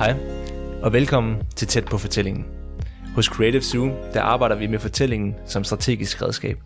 [0.00, 0.14] Hej,
[0.82, 2.46] og velkommen til Tæt på fortællingen.
[3.14, 6.58] Hos Creative Zoo, der arbejder vi med fortællingen som strategisk redskab.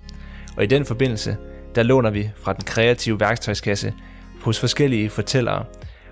[0.57, 1.36] Og i den forbindelse,
[1.75, 3.95] der låner vi fra den kreative værktøjskasse
[4.43, 5.64] hos forskellige fortællere.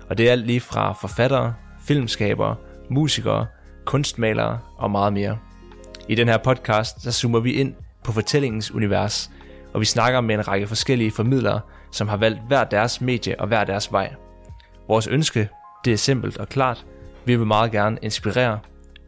[0.09, 1.53] Og det er alt lige fra forfattere,
[1.85, 2.55] filmskabere,
[2.89, 3.45] musikere,
[3.85, 5.37] kunstmalere og meget mere.
[6.09, 9.31] I den her podcast, der zoomer vi ind på fortællingens univers,
[9.73, 11.59] og vi snakker med en række forskellige formidlere,
[11.91, 14.13] som har valgt hver deres medie og hver deres vej.
[14.87, 15.49] Vores ønske,
[15.85, 16.85] det er simpelt og klart.
[17.25, 18.59] Vi vil meget gerne inspirere,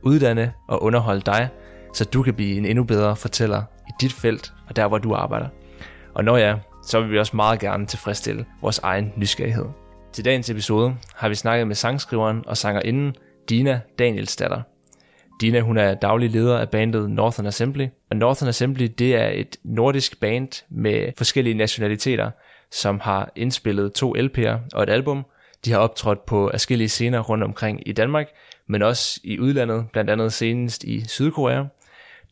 [0.02, 1.50] uddanne og underholde dig,
[1.94, 5.16] så du kan blive en endnu bedre fortæller i dit felt og der, hvor du
[5.16, 5.48] arbejder.
[6.14, 9.66] Og når ja, så vil vi også meget gerne tilfredsstille vores egen nysgerrighed.
[10.14, 13.16] Til dagens episode har vi snakket med sangskriveren og sangerinden
[13.50, 14.62] Dina Danielsdatter.
[15.42, 19.58] Dina hun er daglig leder af bandet Northern Assembly, og Northern Assembly det er et
[19.64, 22.32] nordisk band med forskellige nationaliteter,
[22.72, 25.26] som har indspillet to LP'er og et album.
[25.66, 28.28] De har optrådt på forskellige scener rundt omkring i Danmark,
[28.68, 31.64] men også i udlandet, blandt andet senest i Sydkorea.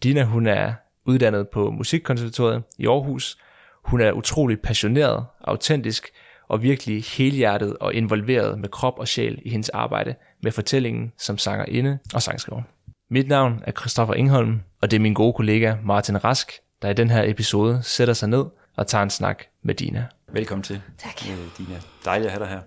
[0.03, 0.73] Dina hun er
[1.06, 3.38] uddannet på Musikkonservatoriet i Aarhus.
[3.86, 6.08] Hun er utrolig passioneret, autentisk
[6.48, 11.38] og virkelig helhjertet og involveret med krop og sjæl i hendes arbejde med fortællingen som
[11.38, 12.62] sangerinde og sangskriver.
[13.09, 16.94] Mit navn er Christoffer Ingholm, og det er min gode kollega Martin Rask, der i
[16.94, 18.45] den her episode sætter sig ned
[18.78, 20.08] og tager en snak med Dina.
[20.34, 21.30] Velkommen til, Tak.
[21.30, 21.80] øh, Dina.
[22.06, 22.62] Dejligt at have dig her.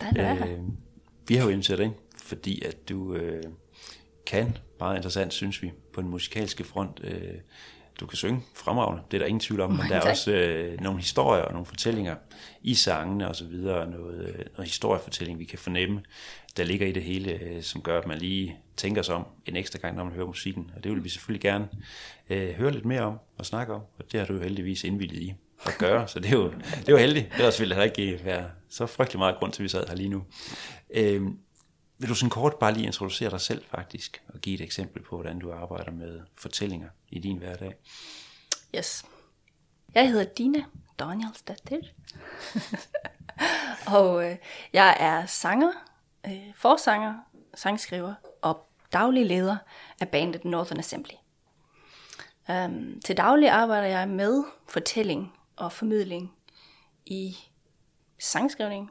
[0.00, 0.58] Dejligt at.
[0.58, 0.58] Øh,
[1.28, 3.42] vi har jo inviteret dig ind, fordi at du øh,
[4.26, 7.00] kan, meget interessant synes vi, på den musikalske front.
[7.04, 7.34] Øh,
[8.00, 10.10] du kan synge fremragende, det er der ingen tvivl om, men Mange der er tak.
[10.10, 12.16] også øh, nogle historier og nogle fortællinger
[12.62, 16.02] i sangene og så videre, og noget, øh, noget historiefortælling, vi kan fornemme,
[16.56, 19.56] der ligger i det hele, øh, som gør, at man lige tænker sig om en
[19.56, 20.70] ekstra gang, når man hører musikken.
[20.76, 21.68] Og det vil vi selvfølgelig gerne
[22.30, 25.18] øh, høre lidt mere om og snakke om, og det har du jo heldigvis indvildet
[25.18, 25.34] i
[25.64, 27.32] at gøre, så det er jo, det er jo heldigt.
[27.34, 30.08] Ellers ville der ikke være så frygtelig meget grund til, at vi sad her lige
[30.08, 30.24] nu.
[30.90, 31.22] Øh,
[31.98, 35.16] vil du sådan kort bare lige introducere dig selv faktisk, og give et eksempel på,
[35.16, 37.74] hvordan du arbejder med fortællinger i din hverdag?
[38.76, 39.04] Yes.
[39.94, 40.64] Jeg hedder Dina
[40.98, 41.80] Danielsdatter.
[43.98, 44.36] og øh,
[44.72, 45.72] jeg er sanger,
[46.26, 47.14] øh, forsanger,
[47.54, 49.56] sangskriver og daglig leder
[50.00, 51.14] af bandet Northern Assembly.
[52.48, 56.32] Um, til daglig arbejder jeg med fortælling og formidling
[57.06, 57.36] i
[58.18, 58.90] sangskrivning.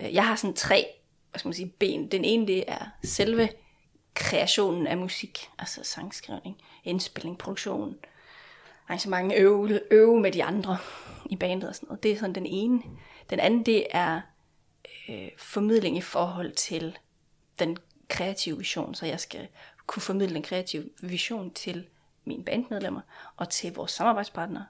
[0.00, 0.86] Øh, jeg har sådan tre
[1.30, 2.10] hvad skal man sige, ben.
[2.10, 3.48] Den ene det er selve
[4.14, 7.96] kreationen af musik, altså sangskrivning, indspilning, produktion,
[8.88, 10.78] arrangement, øve, øve med de andre
[11.30, 12.02] i bandet og sådan noget.
[12.02, 12.82] Det er sådan den ene.
[13.30, 14.20] Den anden, det er
[15.08, 16.98] øh, formidling i forhold til
[17.58, 17.76] den
[18.08, 19.48] kreative vision, så jeg skal
[19.86, 21.86] kunne formidle den kreative vision til
[22.28, 23.00] mine bandmedlemmer
[23.36, 24.66] og til vores samarbejdspartnere.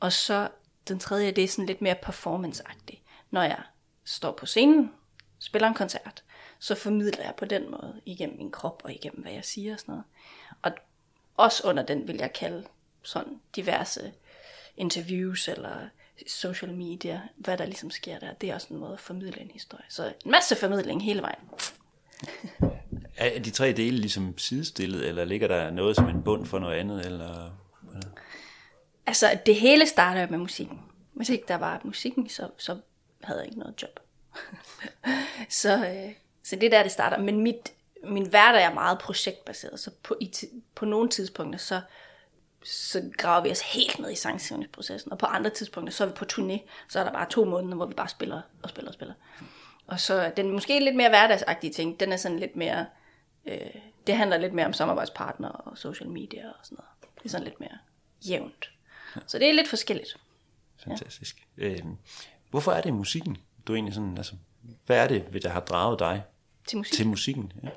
[0.00, 0.48] Og så
[0.88, 3.02] den tredje, det er sådan lidt mere performanceagtigt.
[3.30, 3.62] Når jeg
[4.04, 4.92] står på scenen,
[5.38, 6.24] spiller en koncert,
[6.58, 9.80] så formidler jeg på den måde igennem min krop og igennem, hvad jeg siger og
[9.80, 10.04] sådan noget.
[10.62, 10.72] Og
[11.36, 12.64] også under den vil jeg kalde
[13.02, 14.12] sådan diverse
[14.76, 15.88] interviews eller
[16.26, 18.32] social media, hvad der ligesom sker der.
[18.32, 19.84] Det er også en måde at formidle en historie.
[19.88, 21.50] Så en masse formidling hele vejen.
[23.22, 26.74] Er de tre dele ligesom sidestillet, eller ligger der noget som en bund for noget
[26.74, 27.06] andet?
[27.06, 27.50] Eller?
[29.06, 30.80] Altså, det hele starter med musikken.
[31.12, 32.76] Hvis ikke der var musikken, så, så
[33.24, 34.00] havde jeg ikke noget job.
[35.62, 36.12] så, øh,
[36.42, 37.18] så det er der, det starter.
[37.18, 37.72] Men mit,
[38.04, 40.32] min hverdag er meget projektbaseret, så på, i,
[40.74, 41.80] på nogle tidspunkter, så,
[42.64, 46.14] så graver vi os helt ned i sangskrivningsprocessen, og på andre tidspunkter, så er vi
[46.14, 48.94] på turné, så er der bare to måneder, hvor vi bare spiller og spiller og
[48.94, 49.14] spiller.
[49.86, 52.86] Og så den måske lidt mere hverdagsagtige ting, den er sådan lidt mere,
[53.46, 53.74] øh,
[54.06, 57.14] det handler lidt mere om samarbejdspartnere og social media og sådan noget.
[57.18, 57.78] Det er sådan lidt mere
[58.28, 58.72] jævnt.
[59.26, 60.16] Så det er lidt forskelligt.
[60.84, 61.46] Fantastisk.
[61.58, 61.64] Ja.
[61.64, 61.96] Øhm,
[62.50, 63.36] hvorfor er det musikken,
[63.66, 64.34] du egentlig sådan, altså,
[64.86, 66.22] hvad er det, der har draget dig
[66.66, 66.94] Til musik.
[66.94, 67.52] til musikken?
[67.62, 67.68] Ja.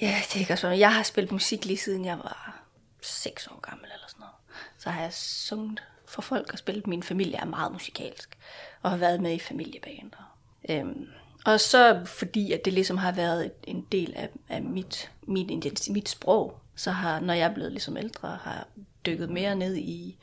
[0.00, 2.62] Ja, det er ikke også Jeg har spillet musik lige siden jeg var
[3.02, 4.34] 6 år gammel eller sådan noget.
[4.78, 6.86] Så har jeg sunget for folk og spillet.
[6.86, 8.38] Min familie er meget musikalsk
[8.82, 10.38] og har været med i familiebander.
[10.68, 11.08] Øhm,
[11.46, 15.92] og så fordi, at det ligesom har været en del af, af mit, mit, identitet,
[15.92, 18.66] mit sprog, så har, når jeg er blevet ligesom ældre, har
[19.06, 20.18] dykket mere ned i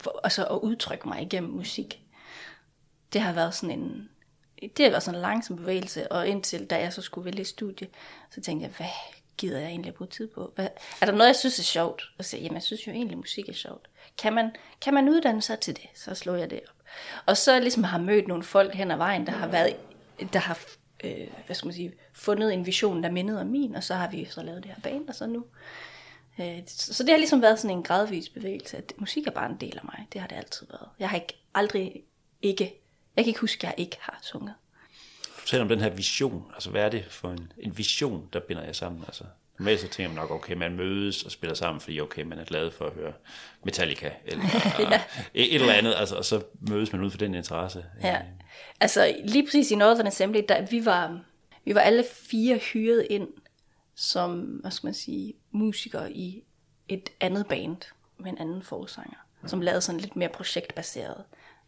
[0.00, 2.00] for, altså at udtrykke mig igennem musik.
[3.12, 4.08] Det har været sådan en,
[4.76, 7.88] det har været sådan en langsom bevægelse, og indtil da jeg så skulle vælge studie,
[8.30, 8.86] så tænkte jeg, hvad
[9.38, 10.52] gider jeg egentlig at bruge tid på?
[10.54, 10.68] Hvad,
[11.00, 12.02] er der noget, jeg synes er sjovt?
[12.18, 13.88] Og så, jamen, jeg synes jo egentlig, musik er sjovt.
[14.18, 14.50] Kan man,
[14.80, 15.86] kan man uddanne sig til det?
[15.94, 16.84] Så slår jeg det op.
[17.26, 19.76] Og så ligesom har mødt nogle folk hen ad vejen, der har været,
[20.32, 20.58] der har
[21.04, 24.10] øh, hvad skal man sige, fundet en vision, der mindede om min, og så har
[24.10, 25.44] vi så lavet det her band, og så nu.
[26.40, 29.56] Øh, så det har ligesom været sådan en gradvis bevægelse, at musik er bare en
[29.56, 30.06] del af mig.
[30.12, 30.88] Det har det altid været.
[30.98, 32.02] Jeg har ikke aldrig
[32.42, 32.64] ikke,
[33.16, 34.54] jeg kan ikke huske, at jeg ikke har sunget.
[35.38, 36.50] fortælle om den her vision.
[36.54, 39.04] Altså, hvad er det for en, en vision, der binder jer sammen?
[39.06, 39.24] Altså,
[39.58, 42.44] normalt så tænker man nok, okay, man mødes og spiller sammen, fordi okay, man er
[42.44, 43.12] glad for at høre
[43.64, 44.44] Metallica, eller
[44.78, 45.02] ja.
[45.34, 47.84] et, et eller andet, altså, og så mødes man ud for den interesse.
[48.02, 48.18] Ja,
[48.80, 51.20] altså lige præcis i Northern Assembly, der vi var,
[51.64, 53.28] vi var alle fire hyret ind
[54.00, 56.44] som, hvad skal man sige, musikere i
[56.88, 57.76] et andet band
[58.18, 59.48] med en anden forsanger, ja.
[59.48, 61.24] som lavede sådan lidt mere projektbaseret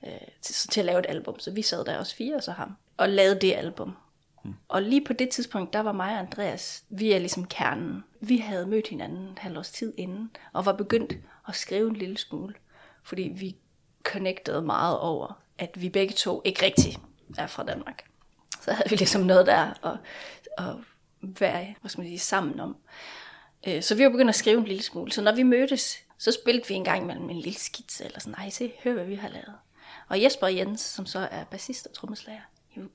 [0.06, 0.12] øh,
[0.42, 1.38] til, til at lave et album.
[1.38, 3.96] Så vi sad der også fire, og så ham, og lavede det album.
[4.44, 4.54] Mm.
[4.68, 8.04] Og lige på det tidspunkt, der var mig og Andreas, vi er ligesom kernen.
[8.20, 11.14] Vi havde mødt hinanden et halvt års tid inden, og var begyndt
[11.48, 12.54] at skrive en lille smule,
[13.02, 13.56] fordi vi
[14.02, 16.98] connectede meget over, at vi begge to ikke rigtig
[17.38, 18.04] er fra Danmark.
[18.60, 19.98] Så havde vi ligesom noget der at,
[20.58, 20.74] at
[21.20, 22.76] være hvad skal man sige, sammen om.
[23.66, 25.12] Øh, så vi var begyndt at skrive en lille smule.
[25.12, 28.34] Så når vi mødtes, så spillede vi en gang imellem en lille skitse, eller sådan,
[28.34, 29.54] ej se, hør hvad vi har lavet.
[30.08, 32.40] Og Jesper og Jens, som så er bassist og trommeslager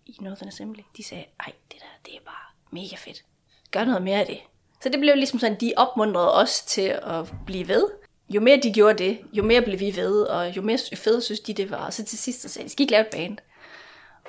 [0.06, 3.24] i Northern Assembly, de sagde, ej, det der, det er bare mega fedt.
[3.72, 4.40] Gør noget mere af det.
[4.82, 7.90] Så det blev ligesom sådan, de opmuntrede os til at blive ved.
[8.30, 11.40] Jo mere de gjorde det, jo mere blev vi ved, og jo mere fedt synes
[11.40, 11.86] de det var.
[11.86, 13.38] Og så til sidst så sagde de, skal I ikke lave et band?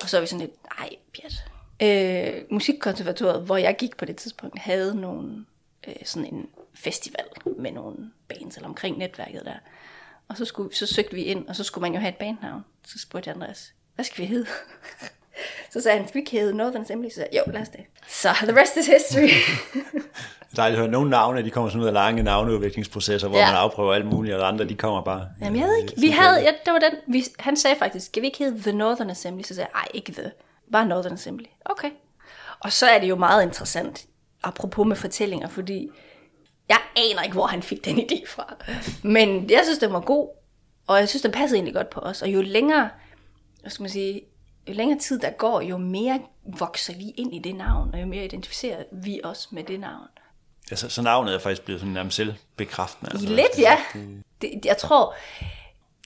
[0.01, 1.43] Og så er vi sådan lidt, nej, pjat.
[1.81, 5.45] Øh, musikkonservatoriet, hvor jeg gik på det tidspunkt, havde nogle,
[5.87, 7.25] øh, sådan en festival
[7.57, 9.57] med nogle bands, eller omkring netværket der.
[10.27, 12.65] Og så, skulle, så søgte vi ind, og så skulle man jo have et bandnavn.
[12.87, 14.47] Så spurgte jeg Andreas, hvad skal vi hedde?
[15.69, 17.09] så sagde han, skal vi ikke hedde Northern Assembly?
[17.09, 17.79] Så sagde jeg, jo, lad os det.
[18.07, 19.29] Så the rest is history.
[20.55, 20.91] dejligt at høre.
[20.91, 23.45] Nogle navne, de kommer sådan ud af lange navneudviklingsprocesser, hvor ja.
[23.45, 25.27] man afprøver alt muligt, og andre, de kommer bare...
[25.41, 25.93] Jamen, jeg ved ikke.
[25.97, 28.71] Vi havde, ja, det var den, vi, han sagde faktisk, skal vi ikke hedde The
[28.71, 29.41] Northern Assembly?
[29.41, 30.31] Så sagde jeg, ej, ikke The.
[30.71, 31.45] Bare Northern Assembly.
[31.65, 31.89] Okay.
[32.59, 34.05] Og så er det jo meget interessant,
[34.43, 35.89] apropos med fortællinger, fordi
[36.69, 38.55] jeg aner ikke, hvor han fik den idé fra.
[39.03, 40.29] Men jeg synes, den var god,
[40.87, 42.21] og jeg synes, den passede egentlig godt på os.
[42.21, 42.89] Og jo længere,
[43.61, 44.21] hvad skal man sige,
[44.69, 48.05] jo længere tid der går, jo mere vokser vi ind i det navn, og jo
[48.05, 50.07] mere identificerer vi os med det navn.
[50.71, 53.11] Ja, så, navnet er faktisk blevet sådan nærmest selvbekræftende.
[53.11, 53.27] Altså.
[53.29, 53.77] Lidt, ja.
[54.41, 55.15] Det, jeg tror,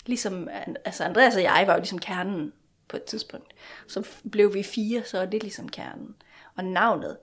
[0.06, 0.50] ligesom,
[0.86, 2.54] altså Andreas og jeg var jo ligesom kernen
[2.88, 3.54] på et tidspunkt.
[3.88, 6.16] Så blev vi fire, så er det ligesom kernen.
[6.56, 7.18] Og navnet,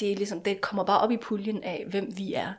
[0.00, 2.52] det, er ligesom, det kommer bare op i puljen af, hvem vi er.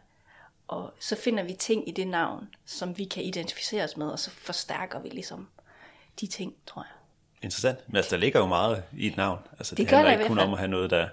[0.68, 4.20] Og så finder vi ting i det navn, som vi kan identificere os med, og
[4.20, 5.48] så forstærker vi ligesom
[6.20, 7.03] de ting, tror jeg.
[7.44, 7.80] Interessant.
[7.88, 9.40] Men altså, der ligger jo meget i et navn.
[9.58, 11.10] Altså, det, det handler ikke kun om at have noget, der,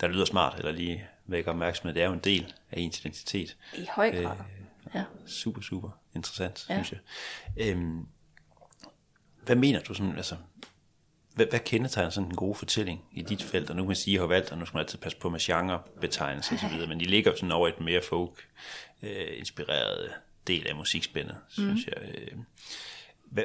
[0.00, 1.94] der lyder smart, eller lige vækker opmærksomhed.
[1.94, 3.56] Det er jo en del af ens identitet.
[3.74, 4.36] I høj grad.
[4.36, 5.04] Øh, ja.
[5.26, 6.74] Super, super interessant, ja.
[6.74, 7.00] synes jeg.
[7.56, 8.06] Øhm,
[9.44, 10.36] hvad mener du sådan, altså,
[11.34, 13.70] hvad, hvad kendetegner sådan en god fortælling i dit felt?
[13.70, 15.18] Og nu kan man sige, at I har valgt, og nu skal man altid passe
[15.18, 20.10] på med genrebetegnelser osv., men de ligger sådan over et mere folk-inspireret øh,
[20.46, 21.92] del af musikspændet, synes mm.
[21.96, 22.02] jeg.
[22.14, 22.38] Øh,
[23.24, 23.44] hvad,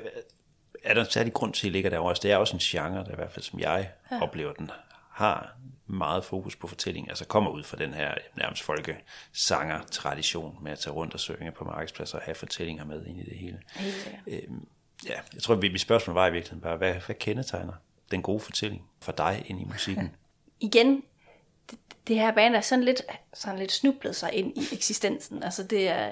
[0.87, 2.09] er der en særlig grund til, at ligger derovre?
[2.09, 4.21] Altså, det er også en genre, der i hvert fald som jeg ja.
[4.21, 4.71] oplever den,
[5.11, 5.55] har
[5.87, 10.93] meget fokus på fortælling, altså kommer ud fra den her nærmest folkesanger-tradition med at tage
[10.93, 13.61] rundt og synge på markedspladser og have fortællinger med ind i det hele.
[13.75, 14.67] Helt øhm,
[15.05, 17.73] ja, jeg tror, at mit spørgsmål var i virkeligheden bare, hvad, hvad kendetegner
[18.11, 20.15] den gode fortælling for dig ind i musikken?
[20.59, 21.03] Igen,
[21.71, 23.01] det, det her band er sådan lidt,
[23.33, 25.43] sådan lidt snublet sig ind i eksistensen.
[25.43, 26.11] Altså det er,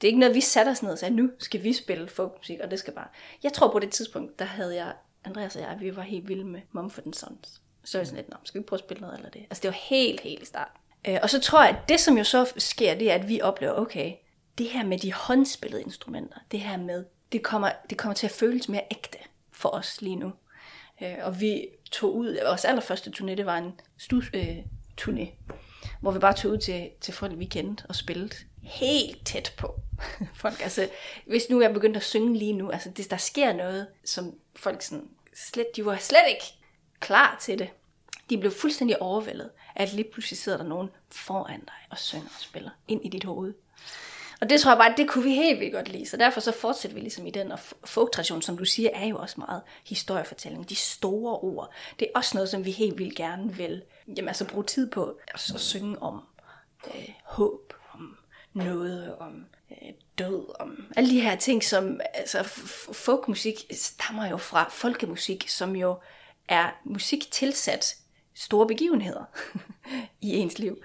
[0.00, 2.60] det er ikke noget, vi satte os ned og sagde, nu skal vi spille folkmusik,
[2.60, 3.08] og det skal bare...
[3.42, 4.92] Jeg tror på det tidspunkt, der havde jeg,
[5.24, 7.62] Andreas og jeg, vi var helt vilde med Mumford Sons.
[7.84, 9.42] Så er jeg sådan lidt, skal vi prøve at spille noget eller det?
[9.50, 10.70] Altså det var helt, helt i start.
[11.08, 13.40] Øh, og så tror jeg, at det som jo så sker, det er, at vi
[13.40, 14.12] oplever, okay,
[14.58, 18.32] det her med de håndspillede instrumenter, det her med det kommer, det kommer til at
[18.32, 19.18] føles mere ægte
[19.52, 20.32] for os lige nu.
[21.02, 24.56] Øh, og vi tog ud, vores allerførste turné, det var en stus, øh,
[25.00, 25.26] turné,
[26.00, 29.80] hvor vi bare tog ud til, til folk, vi kendte og spillede helt tæt på
[30.42, 30.62] folk.
[30.62, 30.88] Altså,
[31.26, 34.82] hvis nu jeg begyndte at synge lige nu, altså det, der sker noget, som folk
[34.82, 36.44] sådan, slet, de var slet ikke
[37.00, 37.68] klar til det.
[38.30, 42.40] De blev fuldstændig overvældet, at lige pludselig sidder der nogen foran dig og synger og
[42.40, 43.54] spiller ind i dit hoved.
[44.40, 46.06] Og det tror jeg bare, det kunne vi helt vildt godt lide.
[46.06, 47.52] Så derfor så fortsætter vi ligesom i den.
[47.52, 50.68] Og folktradition, som du siger, er jo også meget historiefortælling.
[50.68, 51.70] De store ord.
[51.98, 53.82] Det er også noget, som vi helt vildt gerne vil
[54.16, 56.22] jamen, altså bruge tid på at, at synge om
[56.86, 58.18] øh, håb, om
[58.52, 62.42] noget, om øh, død, om alle de her ting, som altså,
[62.92, 65.98] folkmusik stammer jo fra folkemusik, som jo
[66.48, 67.96] er musik tilsat
[68.34, 69.24] store begivenheder
[70.20, 70.82] i ens liv.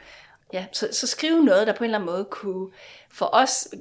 [0.54, 2.72] Ja, så, så skrive noget, der på en eller anden måde kunne
[3.10, 3.80] for os øh,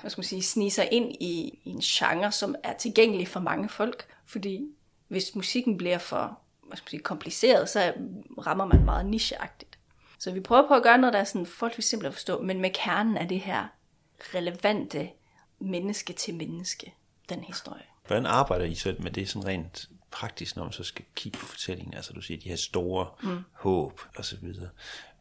[0.00, 3.40] hvad skal man sige, snige sig ind i, i en genre, som er tilgængelig for
[3.40, 4.06] mange folk.
[4.26, 4.66] Fordi
[5.08, 6.38] hvis musikken bliver for
[6.70, 7.92] hvad skal man sige, kompliceret, så
[8.46, 9.78] rammer man meget nicheagtigt.
[10.18, 12.60] Så vi prøver på at gøre noget, der er sådan forholdsvis simpelt at forstå, men
[12.60, 13.66] med kernen af det her
[14.34, 15.08] relevante
[15.58, 16.94] menneske til menneske,
[17.28, 17.82] den historie.
[18.06, 21.46] Hvordan arbejder I så med det sådan rent praktisk, når man så skal kigge på
[21.46, 21.94] fortællingen?
[21.94, 23.38] Altså du siger, de her store mm.
[23.52, 24.68] håb og så videre.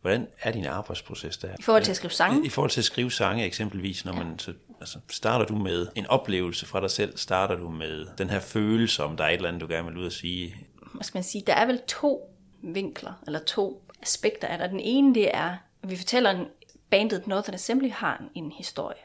[0.01, 1.55] Hvordan er din arbejdsproces der?
[1.59, 2.45] I forhold til at skrive sange?
[2.45, 4.23] I, forhold til at skrive sange eksempelvis, når ja.
[4.23, 8.29] man så altså, starter du med en oplevelse fra dig selv, starter du med den
[8.29, 10.55] her følelse om, der er et eller andet, du gerne vil ud og sige?
[10.93, 11.43] Hvad skal man sige?
[11.47, 14.67] Der er vel to vinkler, eller to aspekter af der.
[14.67, 16.45] Den ene, det er, at vi fortæller, en
[16.89, 19.01] bandet Northern Assembly har en historie,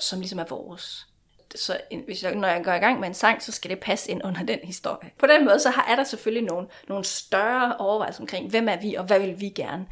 [0.00, 1.06] som ligesom er vores.
[1.54, 4.10] Så hvis jeg, når jeg går i gang med en sang, så skal det passe
[4.10, 5.10] ind under den historie.
[5.18, 8.94] På den måde, så er der selvfølgelig nogle, nogle større overvejelser omkring, hvem er vi,
[8.94, 9.86] og hvad vil vi gerne,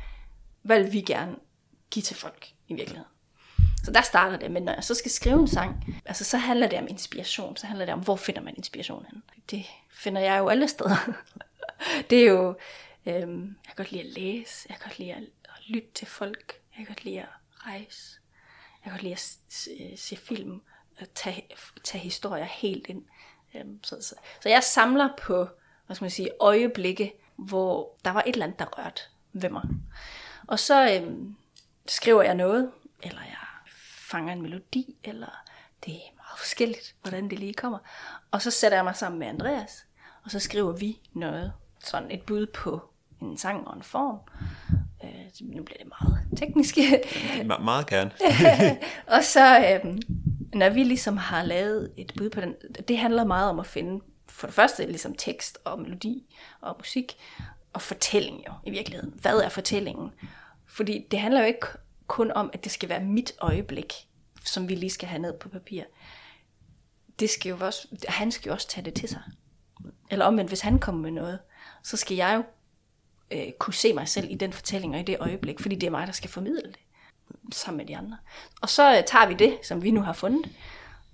[0.62, 1.36] hvad vil vi gerne
[1.90, 3.10] give til folk i virkeligheden.
[3.84, 6.68] Så der starter det, men når jeg så skal skrive en sang, altså så handler
[6.68, 9.22] det om inspiration, så handler det om, hvor finder man inspiration hen.
[9.50, 11.12] Det finder jeg jo alle steder.
[12.10, 12.56] det er jo,
[13.06, 16.06] øhm, jeg kan godt lide at læse, jeg kan godt lide at, at lytte til
[16.06, 17.28] folk, jeg kan godt lide at
[17.66, 18.20] rejse,
[18.78, 20.62] jeg kan godt lide at se, øh, se film,
[21.00, 21.48] og tage,
[21.84, 23.04] tage historier helt ind.
[23.54, 25.48] Øhm, så, så, så jeg samler på,
[25.86, 29.62] hvad skal man sige, øjeblikke, hvor der var et eller andet, der rørte ved mig.
[30.46, 31.36] Og så øhm,
[31.86, 32.72] skriver jeg noget,
[33.02, 33.36] eller jeg
[34.10, 35.42] fanger en melodi, eller
[35.84, 37.78] det er meget forskelligt, hvordan det lige kommer.
[38.30, 39.86] Og så sætter jeg mig sammen med Andreas,
[40.24, 41.52] og så skriver vi noget,
[41.84, 44.18] sådan et bud på en sang og en form.
[45.10, 46.78] Øh, nu bliver det meget teknisk.
[47.50, 48.10] Me- meget gerne.
[49.16, 49.96] og så, øh,
[50.54, 52.54] når vi ligesom har lavet et bud på den,
[52.88, 57.16] det handler meget om at finde, for det første ligesom tekst og melodi og musik,
[57.72, 59.14] og fortælling jo i virkeligheden.
[59.20, 60.10] Hvad er fortællingen?
[60.66, 61.66] Fordi det handler jo ikke
[62.06, 63.92] kun om, at det skal være mit øjeblik,
[64.44, 65.82] som vi lige skal have ned på papir.
[67.20, 69.22] Det skal jo også, han skal jo også tage det til sig.
[70.10, 71.38] Eller omvendt, hvis han kommer med noget,
[71.82, 72.44] så skal jeg jo
[73.30, 75.90] øh, kunne se mig selv i den fortælling og i det øjeblik, fordi det er
[75.90, 76.80] mig, der skal formidle det
[77.52, 78.16] sammen med de andre.
[78.60, 80.50] Og så øh, tager vi det, som vi nu har fundet,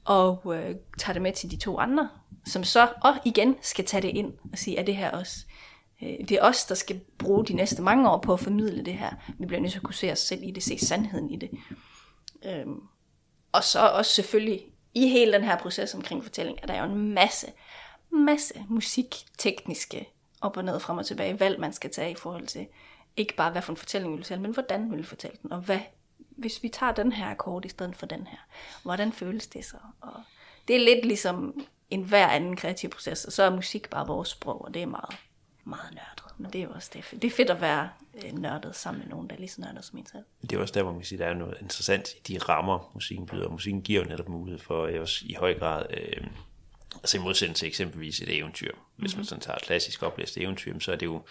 [0.04, 2.08] og øh, tager det med til de to andre,
[2.46, 5.46] som så og igen skal tage det ind og sige, er det her også
[6.02, 8.94] Øh, det er os, der skal bruge de næste mange år på at formidle det
[8.94, 9.10] her.
[9.38, 11.50] Vi bliver nødt til at kunne se os selv i det, se sandheden i det.
[12.44, 12.80] Øhm,
[13.52, 14.62] og så også selvfølgelig,
[14.94, 17.46] i hele den her proces omkring fortælling, er der jo en masse,
[18.12, 20.08] masse musiktekniske
[20.40, 22.66] op og ned, frem og tilbage, valg man skal tage i forhold til,
[23.16, 25.52] ikke bare hvad for en fortælling vi vil fortælle, men hvordan vi vil fortælle den,
[25.52, 25.80] og hvad,
[26.18, 28.38] hvis vi tager den her akkord i stedet for den her,
[28.82, 29.76] hvordan føles det så?
[30.00, 30.12] Og
[30.68, 34.28] det er lidt ligesom en hver anden kreativ proces, og så er musik bare vores
[34.28, 35.16] sprog, og det er meget
[35.66, 36.38] meget nørdet.
[36.38, 37.22] Men det er jo også det.
[37.22, 37.88] Det er fedt at være
[38.24, 40.24] øh, nørdet sammen med nogen, der er lige så nørdet som en selv.
[40.42, 42.90] Det er også der, hvor man kan sige, der er noget interessant i de rammer,
[42.94, 43.48] musikken byder.
[43.48, 46.26] Musikken giver jo netop mulighed for øh, også i høj grad, øh,
[46.94, 48.72] altså i modsætning til eksempelvis et eventyr.
[48.96, 49.18] Hvis mm-hmm.
[49.18, 51.22] man sådan tager et klassisk oplæst eventyr, så er det jo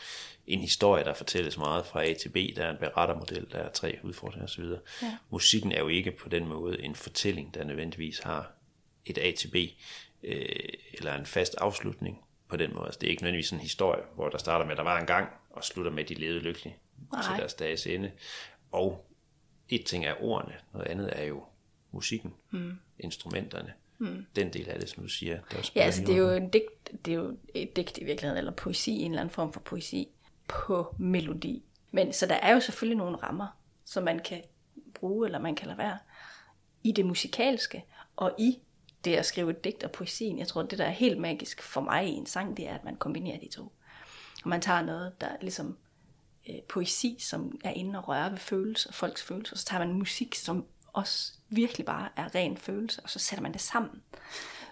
[0.48, 2.36] en historie, der fortælles meget fra A til B.
[2.56, 4.64] Der er en berettermodel, der er tre udfordringer osv.
[5.02, 5.18] Ja.
[5.30, 8.52] Musikken er jo ikke på den måde en fortælling, der nødvendigvis har
[9.06, 9.56] et A til B,
[10.24, 10.46] øh,
[10.94, 12.86] eller en fast afslutning på den måde.
[12.86, 15.06] Altså, det er ikke nødvendigvis en historie, hvor der starter med, at der var en
[15.06, 16.76] gang, og slutter med, at de levede lykkeligt
[17.12, 17.24] Nej.
[17.24, 18.12] til deres dages ende.
[18.72, 19.12] Og
[19.70, 21.44] et ting er ordene, noget andet er jo
[21.92, 22.80] musikken, mm.
[23.00, 23.74] instrumenterne.
[23.98, 24.26] Mm.
[24.36, 25.40] Den del af det, som du siger.
[25.52, 28.04] Der er ja, altså, det er, jo en digt, det er jo et digt i
[28.04, 30.08] virkeligheden, eller poesi, en eller anden form for poesi
[30.48, 31.64] på melodi.
[31.92, 33.48] Men så der er jo selvfølgelig nogle rammer,
[33.86, 34.42] som man kan
[34.94, 35.98] bruge, eller man kan lade være,
[36.84, 37.86] i det musikalske,
[38.16, 38.60] og i
[39.06, 41.82] det at skrive et digt og poesien, jeg tror, det der er helt magisk for
[41.82, 43.72] mig i en sang, det er, at man kombinerer de to.
[44.44, 45.78] Og man tager noget, der er ligesom
[46.50, 49.94] øh, poesi, som er inde og røre ved følelser, folks følelser, og så tager man
[49.94, 54.02] musik, som også virkelig bare er ren følelse, og så sætter man det sammen.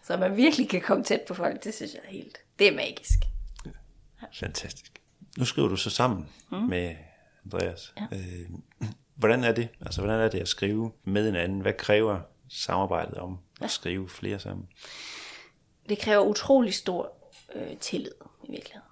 [0.04, 2.76] Så man virkelig kan komme tæt på folk, det synes jeg er helt, det er
[2.76, 3.20] magisk.
[3.66, 3.72] Ja.
[4.34, 5.02] Fantastisk.
[5.38, 6.58] Nu skriver du så sammen mm.
[6.58, 6.96] med
[7.46, 7.94] Andreas.
[7.98, 8.18] Ja.
[8.18, 8.50] Øh,
[9.16, 9.70] hvordan er det?
[9.82, 11.60] Altså, hvordan er det at skrive med en anden?
[11.60, 14.68] Hvad kræver samarbejdet om at skrive flere sammen?
[15.90, 17.12] Det kræver utrolig stor
[17.56, 18.12] øh, tillid
[18.44, 18.90] i virkeligheden.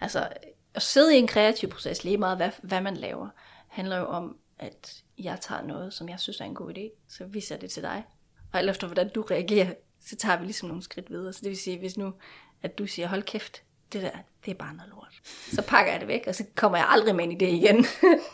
[0.00, 0.28] Altså
[0.74, 3.28] at sidde i en kreativ proces, lige meget hvad, hvad man laver,
[3.68, 7.24] handler jo om, at jeg tager noget, som jeg synes er en god idé, så
[7.24, 8.04] viser jeg det til dig.
[8.52, 11.32] Og alt efter hvordan du reagerer, så tager vi ligesom nogle skridt videre.
[11.32, 12.12] Så det vil sige, hvis nu,
[12.62, 14.10] at du siger, hold kæft, det der,
[14.44, 15.20] det er bare noget lort.
[15.52, 17.84] Så pakker jeg det væk, og så kommer jeg aldrig med en idé igen.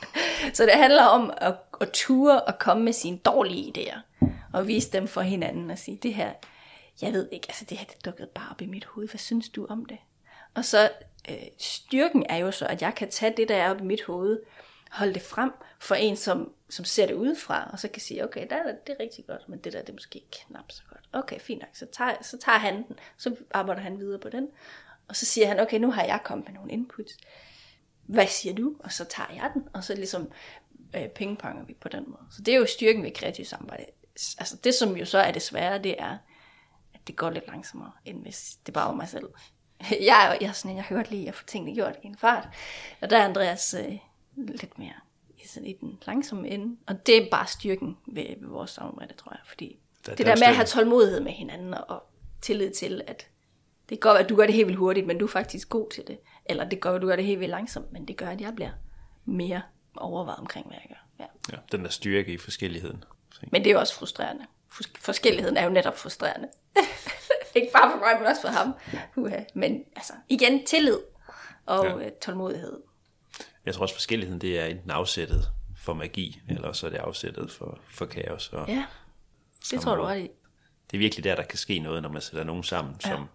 [0.56, 4.92] så det handler om at, at ture og komme med sine dårlige idéer og vise
[4.92, 6.32] dem for hinanden og sige, det her,
[7.02, 9.48] jeg ved ikke, altså det her det dukkede bare op i mit hoved, hvad synes
[9.48, 9.98] du om det?
[10.54, 10.90] Og så
[11.30, 14.02] øh, styrken er jo så, at jeg kan tage det, der er op i mit
[14.02, 14.38] hoved,
[14.90, 18.46] holde det frem for en, som, som ser det udefra, og så kan sige, okay,
[18.50, 21.08] der er det er rigtig godt, men det der, det er måske knap så godt.
[21.12, 24.48] Okay, fint nok, så tager, så tager han den, så arbejder han videre på den,
[25.08, 27.16] og så siger han, okay, nu har jeg kommet med nogle inputs.
[28.06, 28.74] Hvad siger du?
[28.80, 30.32] Og så tager jeg den, og så ligesom
[30.96, 32.22] øh, pingponger vi på den måde.
[32.30, 33.84] Så det er jo styrken ved kreativ samarbejde
[34.38, 36.18] altså det som jo så er det svære, det er,
[36.94, 39.28] at det går lidt langsommere, end hvis det bare var mig selv.
[40.10, 42.06] jeg, er, jeg, er sådan, en, jeg kan godt lide at få tingene gjort i
[42.06, 42.48] en fart.
[43.00, 43.98] Og der er Andreas øh,
[44.46, 44.92] lidt mere
[45.38, 46.76] i, sådan, i den langsomme ende.
[46.86, 49.40] Og det er bare styrken ved, ved vores samarbejde, tror jeg.
[49.46, 52.02] Fordi Der- det der der er med at have tålmodighed med hinanden og
[52.42, 53.26] tillid til, at
[53.88, 56.06] det være, at du gør det helt vildt hurtigt, men du er faktisk god til
[56.06, 56.18] det.
[56.44, 58.54] Eller det være, at du gør det helt vildt langsomt, men det gør, at jeg
[58.54, 58.70] bliver
[59.24, 59.62] mere
[59.96, 61.24] overvejet omkring, hvad jeg gør.
[61.24, 61.56] Ja.
[61.56, 63.04] Ja, den der styrke i forskelligheden.
[63.52, 64.44] Men det er jo også frustrerende.
[64.72, 66.48] Fors- Forskelligheden er jo netop frustrerende.
[67.56, 68.72] ikke bare for mig, men også for ham.
[69.16, 69.40] Uha.
[69.54, 70.98] Men altså, igen, tillid
[71.66, 71.98] og Ja.
[71.98, 72.10] ja.
[72.20, 72.80] tålmodighed.
[73.68, 77.50] Jeg tror også, forskelligheden det er enten afsættet for magi, eller så er det afsættet
[77.50, 78.48] for, for kaos.
[78.48, 78.84] Og Ja,
[79.70, 80.28] det tror du ret i.
[80.90, 83.26] Det er virkelig der, der kan ske noget, når man sætter nogen sammen, som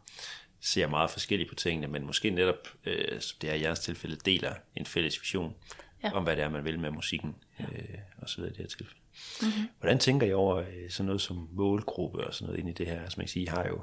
[0.61, 4.15] ser meget forskelligt på tingene, men måske netop, øh, som det er i jeres tilfælde,
[4.15, 5.55] deler en fælles vision
[6.03, 6.07] ja.
[6.07, 6.13] Ja.
[6.13, 8.67] om, hvad det er, man vil med musikken, øh, og så videre i det her
[8.67, 9.01] tilfælde.
[9.41, 9.69] Mm-hmm.
[9.79, 12.87] Hvordan tænker I over øh, sådan noget som målgruppe og sådan noget ind i det
[12.87, 13.01] her?
[13.01, 13.81] Altså man kan sige, I har jo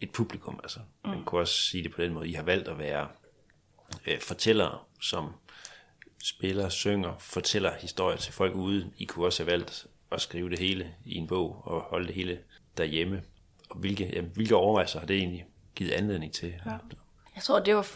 [0.00, 0.80] et publikum, altså.
[1.04, 3.08] Man kunne også sige det på den måde, I har valgt at være
[4.06, 5.32] øh, fortællere, som
[6.22, 8.92] spiller, synger, fortæller historier til folk ude.
[8.98, 12.14] I kunne også have valgt at skrive det hele i en bog og holde det
[12.14, 12.38] hele
[12.76, 13.22] derhjemme.
[13.70, 16.54] Og hvilke, jamen, hvilke overvejelser har det egentlig givet anledning til?
[16.66, 16.76] Ja.
[17.34, 17.86] Jeg tror, det var,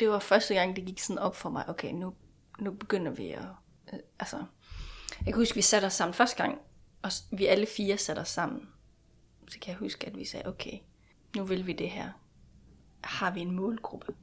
[0.00, 1.68] det var første gang, det gik sådan op for mig.
[1.68, 2.14] Okay, nu,
[2.58, 3.44] nu begynder vi at...
[3.92, 4.36] Øh, altså,
[5.18, 6.58] jeg kan huske, vi satte os sammen første gang,
[7.02, 8.68] og vi alle fire satte os sammen.
[9.48, 10.78] Så kan jeg huske, at vi sagde, okay,
[11.36, 12.10] nu vil vi det her.
[13.04, 14.14] Har vi en målgruppe?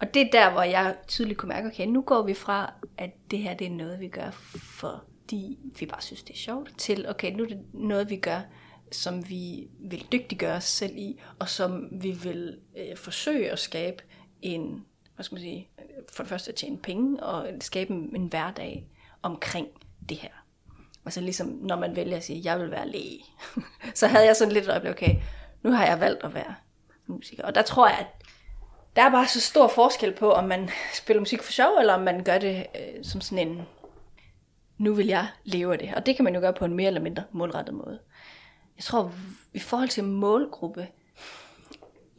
[0.00, 3.10] Og det er der, hvor jeg tydeligt kunne mærke, okay, nu går vi fra, at
[3.30, 7.08] det her det er noget, vi gør, fordi vi bare synes, det er sjovt, til,
[7.08, 8.40] okay, nu er det noget, vi gør,
[8.92, 14.02] som vi vil dygtiggøre os selv i, og som vi vil øh, forsøge at skabe
[14.42, 15.68] en, hvad skal man sige,
[16.12, 18.86] for det første at tjene penge, og skabe en, en hverdag
[19.22, 19.68] omkring
[20.08, 20.30] det her.
[21.04, 23.24] Altså ligesom, når man vælger at sige, jeg vil være læge,
[23.94, 25.16] så havde jeg sådan lidt et øjeblik, okay,
[25.62, 26.54] nu har jeg valgt at være
[27.06, 27.44] musiker.
[27.44, 28.26] Og der tror jeg, at
[28.96, 32.00] der er bare så stor forskel på, om man spiller musik for sjov, eller om
[32.00, 33.62] man gør det øh, som sådan en,
[34.78, 35.94] nu vil jeg leve af det.
[35.94, 37.98] Og det kan man jo gøre på en mere eller mindre målrettet måde.
[38.76, 39.12] Jeg tror,
[39.54, 40.88] i forhold til målgruppe,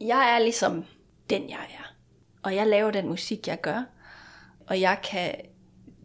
[0.00, 0.84] jeg er ligesom
[1.30, 1.94] den, jeg er.
[2.42, 3.82] Og jeg laver den musik, jeg gør.
[4.66, 5.34] Og jeg kan,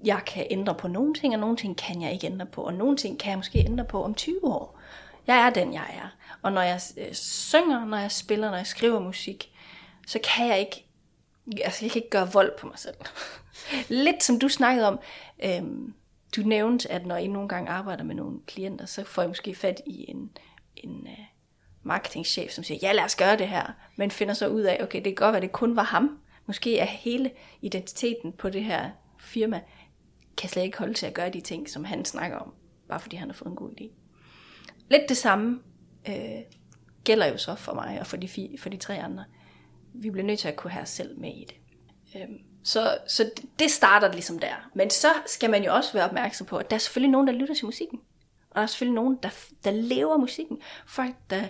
[0.06, 2.62] jeg kan ændre på nogle ting, og nogle ting kan jeg ikke ændre på.
[2.62, 4.80] Og nogle ting kan jeg måske ændre på om 20 år.
[5.28, 6.16] Jeg er den, jeg er.
[6.42, 9.52] Og når jeg øh, synger, når jeg spiller, når jeg skriver musik,
[10.08, 10.86] så kan jeg ikke,
[11.64, 12.96] altså jeg kan ikke gøre vold på mig selv.
[14.06, 15.00] Lidt som du snakkede om,
[15.44, 15.94] øhm,
[16.36, 19.56] du nævnte, at når I nogle gange arbejder med nogle klienter, så får I måske
[19.56, 20.32] fat i en,
[20.76, 21.26] en øh,
[21.84, 23.66] marketingchef, som siger, ja lad os gøre det her,
[23.96, 26.20] men finder så ud af, okay det kan godt være, det kun var ham.
[26.46, 28.90] Måske er hele identiteten på det her
[29.20, 29.62] firma,
[30.38, 32.54] kan slet ikke holde til at gøre de ting, som han snakker om,
[32.90, 33.90] bare fordi han har fået en god idé.
[34.90, 35.60] Lidt det samme
[36.10, 36.40] øh,
[37.04, 39.24] gælder jo så for mig og for de, fi, for de tre andre.
[39.98, 41.56] Vi bliver nødt til at kunne have os selv med i det.
[42.22, 44.70] Øhm, så, så det- starter ligesom der.
[44.76, 47.34] Men så skal man jo også være opmærksom på, at der er selvfølgelig nogen, der
[47.34, 48.00] lytter til musikken.
[48.50, 49.30] Og der er selvfølgelig nogen, der,
[49.64, 50.58] der lever musikken.
[50.88, 51.48] Folk, der,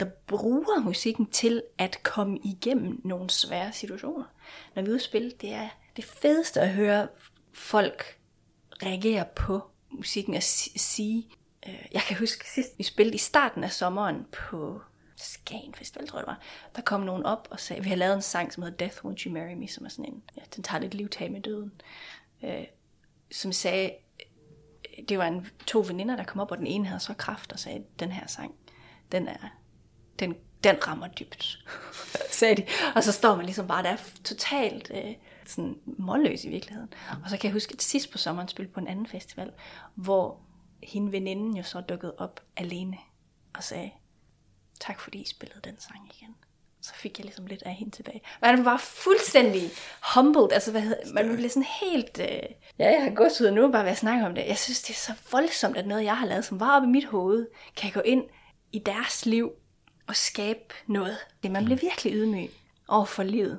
[0.00, 4.24] der bruger musikken til at komme igennem nogle svære situationer.
[4.74, 7.08] Når vi udspiller, det er det fedeste at høre
[7.52, 8.18] folk
[8.82, 11.28] reagere på musikken og sige.
[11.68, 14.80] Øh, jeg kan huske sidst, vi spillede i starten af sommeren på
[15.18, 16.40] Skagen Festival, tror jeg det var.
[16.76, 19.24] Der kom nogen op og sagde, vi har lavet en sang, som hedder Death Won't
[19.24, 21.72] You Marry Me, som er sådan en, ja, den tager lidt livtag med døden.
[22.44, 22.64] Øh,
[23.30, 23.92] som sagde,
[25.08, 27.58] det var en, to veninder, der kom op, og den ene havde så kraft og
[27.58, 28.54] sagde, den her sang,
[29.12, 29.48] den er,
[30.18, 31.58] den, den rammer dybt,
[32.30, 32.66] sagde de.
[32.94, 35.14] Og så står man ligesom bare der totalt øh,
[35.46, 36.92] sådan målløs i virkeligheden.
[37.24, 39.52] Og så kan jeg huske, at sidst på sommeren spillede på en anden festival,
[39.94, 40.40] hvor
[40.82, 42.96] hende veninden jo så dukkede op alene
[43.54, 43.90] og sagde,
[44.80, 46.34] tak fordi I spillede den sang igen.
[46.80, 48.20] Så fik jeg ligesom lidt af hende tilbage.
[48.42, 49.70] Man var fuldstændig
[50.14, 50.52] humbled.
[50.52, 52.18] Altså, hvad hedder, man blev sådan helt...
[52.20, 52.42] Øh...
[52.78, 54.46] Ja, jeg har gået ud nu bare ved at snakke om det.
[54.46, 56.90] Jeg synes, det er så voldsomt, at noget, jeg har lavet, som var oppe i
[56.90, 58.24] mit hoved, kan gå ind
[58.72, 59.52] i deres liv
[60.06, 61.16] og skabe noget.
[61.42, 62.50] Det, man bliver virkelig ydmyg
[62.88, 63.58] over for livet,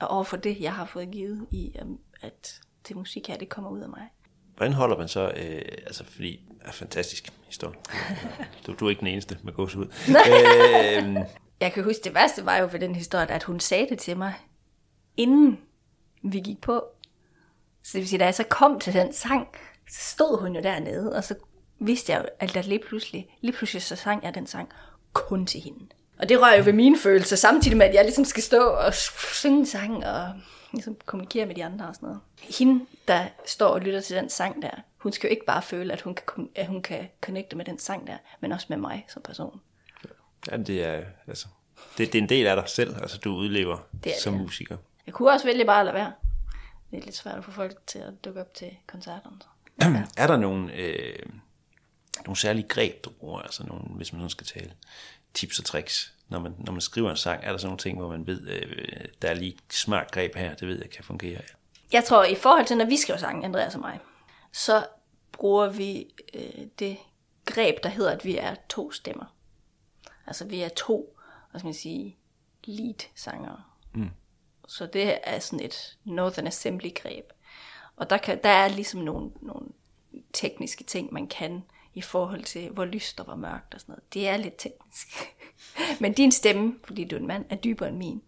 [0.00, 3.48] og over for det, jeg har fået givet i, øhm, at det musik her, det
[3.48, 4.08] kommer ud af mig.
[4.56, 7.74] Hvordan holder man så, øh, altså fordi, er fantastisk historie.
[8.66, 9.92] Du, du er ikke den eneste med ud.
[10.08, 11.16] øh,
[11.60, 14.16] Jeg kan huske, det værste var jo ved den historie, at hun sagde det til
[14.16, 14.34] mig,
[15.16, 15.58] inden
[16.22, 16.84] vi gik på.
[17.82, 19.48] Så det vil sige, da jeg så kom til den sang,
[19.90, 21.34] så stod hun jo dernede, og så
[21.78, 24.68] vidste jeg jo, at der lige pludselig, lige pludselig så sang jeg den sang
[25.12, 25.86] kun til hende.
[26.18, 28.94] Og det rører jo ved mine følelser, samtidig med, at jeg ligesom skal stå og
[29.34, 30.32] synge sang og
[30.72, 32.20] ligesom kommunikere med de andre og sådan noget.
[32.58, 34.70] Hende, der står og lytter til den sang der,
[35.06, 37.78] hun skal jo ikke bare føle, at hun kan, at hun kan connecte med den
[37.78, 39.60] sang der, men også med mig som person.
[40.50, 41.46] jamen det er, altså,
[41.98, 44.42] Det, det er en del af dig selv, altså du udlever Det er som det.
[44.42, 44.76] musiker.
[45.06, 46.12] Jeg kunne også vælge bare at lade være.
[46.90, 49.36] Det er lidt svært at få folk til at dukke op til koncerterne.
[49.40, 49.48] så.
[50.22, 51.18] Er der nogle, øh,
[52.24, 54.72] nogle særlige greb, du bruger, altså nogle, hvis man nu skal tale
[55.34, 57.98] tips og tricks, når man, når man skriver en sang, er der sådan nogle ting,
[57.98, 61.40] hvor man ved, øh, der er lige smart greb her, det ved jeg kan fungere.
[61.92, 64.00] Jeg tror, i forhold til, når vi skriver sange, Andreas og mig,
[64.52, 64.86] så
[65.36, 66.96] bruger vi øh, det
[67.44, 69.36] greb, der hedder, at vi er to stemmer.
[70.26, 71.16] Altså, vi er to,
[71.50, 72.16] hvad skal man sige,
[72.64, 73.62] lead-sangere.
[73.94, 74.10] Mm.
[74.68, 77.32] Så det er sådan et Northern Assembly-greb.
[77.96, 79.66] Og der, kan, der er ligesom nogle, nogle
[80.32, 81.62] tekniske ting, man kan
[81.94, 84.14] i forhold til, hvor lyst og hvor mørkt og sådan noget.
[84.14, 85.08] Det er lidt teknisk.
[86.00, 88.22] Men din stemme, fordi du er en mand, er dybere end min.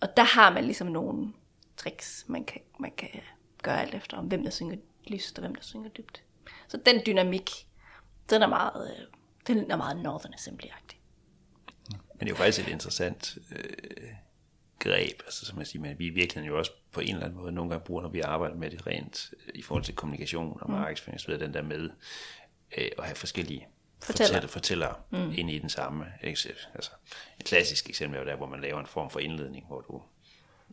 [0.00, 1.32] Og der har man ligesom nogle
[1.76, 3.08] tricks, man kan, man kan
[3.62, 6.22] gøre alt efter, om hvem der synger lyst og hvem der synger dybt.
[6.68, 7.50] Så den dynamik,
[8.30, 9.06] den er meget, øh,
[9.46, 11.00] den er meget Northern Assembly-agtig.
[11.90, 14.08] Men det er jo faktisk et interessant øh,
[14.78, 17.38] greb, altså som jeg siger, men vi i virkeligheden jo også på en eller anden
[17.38, 20.58] måde nogle gange bruger, når vi arbejder med det rent øh, i forhold til kommunikation
[20.60, 21.90] og markedsføring, så den der med
[22.78, 23.68] øh, at have forskellige
[24.02, 24.46] Fortæller.
[24.46, 25.32] fortæller, mm.
[25.36, 26.06] ind i den samme.
[26.22, 26.40] Ikke?
[26.40, 26.90] Så, Altså,
[27.40, 30.02] et klassisk eksempel er jo der, hvor man laver en form for indledning, hvor du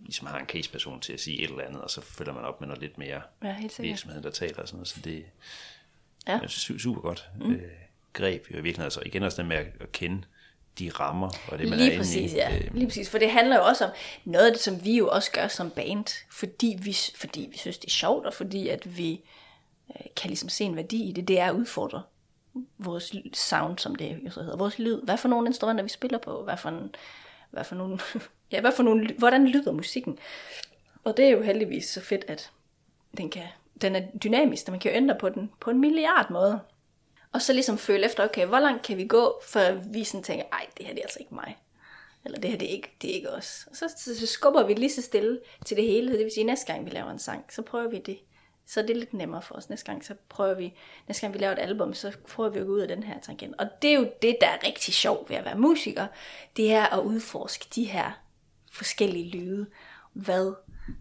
[0.02, 2.60] ligesom har en caseperson til at sige et eller andet, og så følger man op
[2.62, 3.90] med noget lidt mere Ja, helt sikkert.
[3.90, 4.88] virksomheden, der taler og sådan noget.
[4.88, 5.26] Så det
[6.28, 6.34] Ja.
[6.34, 7.52] er su- super godt mm.
[7.54, 7.62] øh,
[8.14, 8.42] greb.
[8.52, 10.24] Jo, i virkeligheden altså igen også den med at, kende
[10.80, 12.36] de rammer, og det man er Lige inde præcis, i.
[12.36, 12.56] ja.
[12.58, 13.92] Øh, Lige præcis, for det handler jo også om
[14.26, 17.78] noget af det, som vi jo også gør som band, fordi vi, fordi vi synes,
[17.78, 19.22] det er sjovt, og fordi at vi
[19.90, 22.02] øh, kan ligesom se en værdi i det, det er at udfordre
[22.78, 25.02] vores sound, som det jo så hedder, vores lyd.
[25.04, 26.96] Hvad for nogle instrumenter vi spiller på, hvad for, en,
[27.52, 28.00] hvad for nogle,
[28.52, 30.20] ja, hvad for nogle, hvordan lyder musikken.
[31.04, 32.52] Og det er jo heldigvis så fedt, at
[33.18, 33.44] den, kan,
[33.82, 36.60] den er dynamisk, og man kan jo ændre på den på en milliard måder.
[37.32, 40.46] Og så ligesom føle efter, okay, hvor langt kan vi gå, før vi sådan tænker,
[40.52, 41.58] ej, det her det er altså ikke mig.
[42.26, 43.68] Eller det her det er ikke, det er ikke os.
[43.72, 46.12] Og så, så, så skubber vi lige så stille til det hele.
[46.12, 48.20] Det vil sige, næste gang vi laver en sang, så prøver vi det.
[48.66, 49.70] Så er det lidt nemmere for os.
[49.70, 50.74] Næste gang, så prøver vi,
[51.08, 53.20] næste gang vi laver et album, så prøver vi at gå ud af den her
[53.20, 53.56] tangent.
[53.58, 56.08] Og det er jo det, der er rigtig sjovt ved at være musiker.
[56.58, 58.12] Det er at udforske de her
[58.78, 59.68] forskellige lyde.
[60.14, 60.54] Hvad,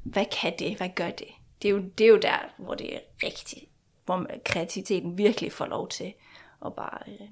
[0.04, 0.76] hvad kan det?
[0.76, 1.28] Hvad gør det?
[1.62, 3.64] Det er jo, det er jo der, hvor det er rigtigt.
[4.04, 6.14] Hvor kreativiteten virkelig får lov til
[6.66, 7.28] at bare øh,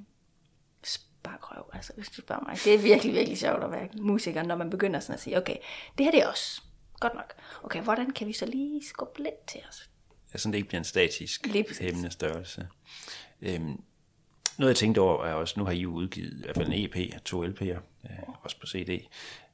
[0.85, 2.59] spark røv, altså hvis du spørger mig.
[2.65, 5.57] Det er virkelig, virkelig sjovt at være musiker, når man begynder sådan at sige, okay,
[5.99, 6.63] det her det er os.
[7.01, 7.35] Godt nok.
[7.63, 9.91] Okay, hvordan kan vi så lige skubbe lidt til os?
[10.33, 11.47] Ja, sådan det ikke bliver en statisk
[11.81, 12.69] hæmmende størrelse.
[13.43, 13.83] Øhm,
[14.59, 16.85] noget jeg tænkte over er også, nu har I jo udgivet i hvert fald en
[16.85, 19.07] EP, to LP'er, øh, også på CD,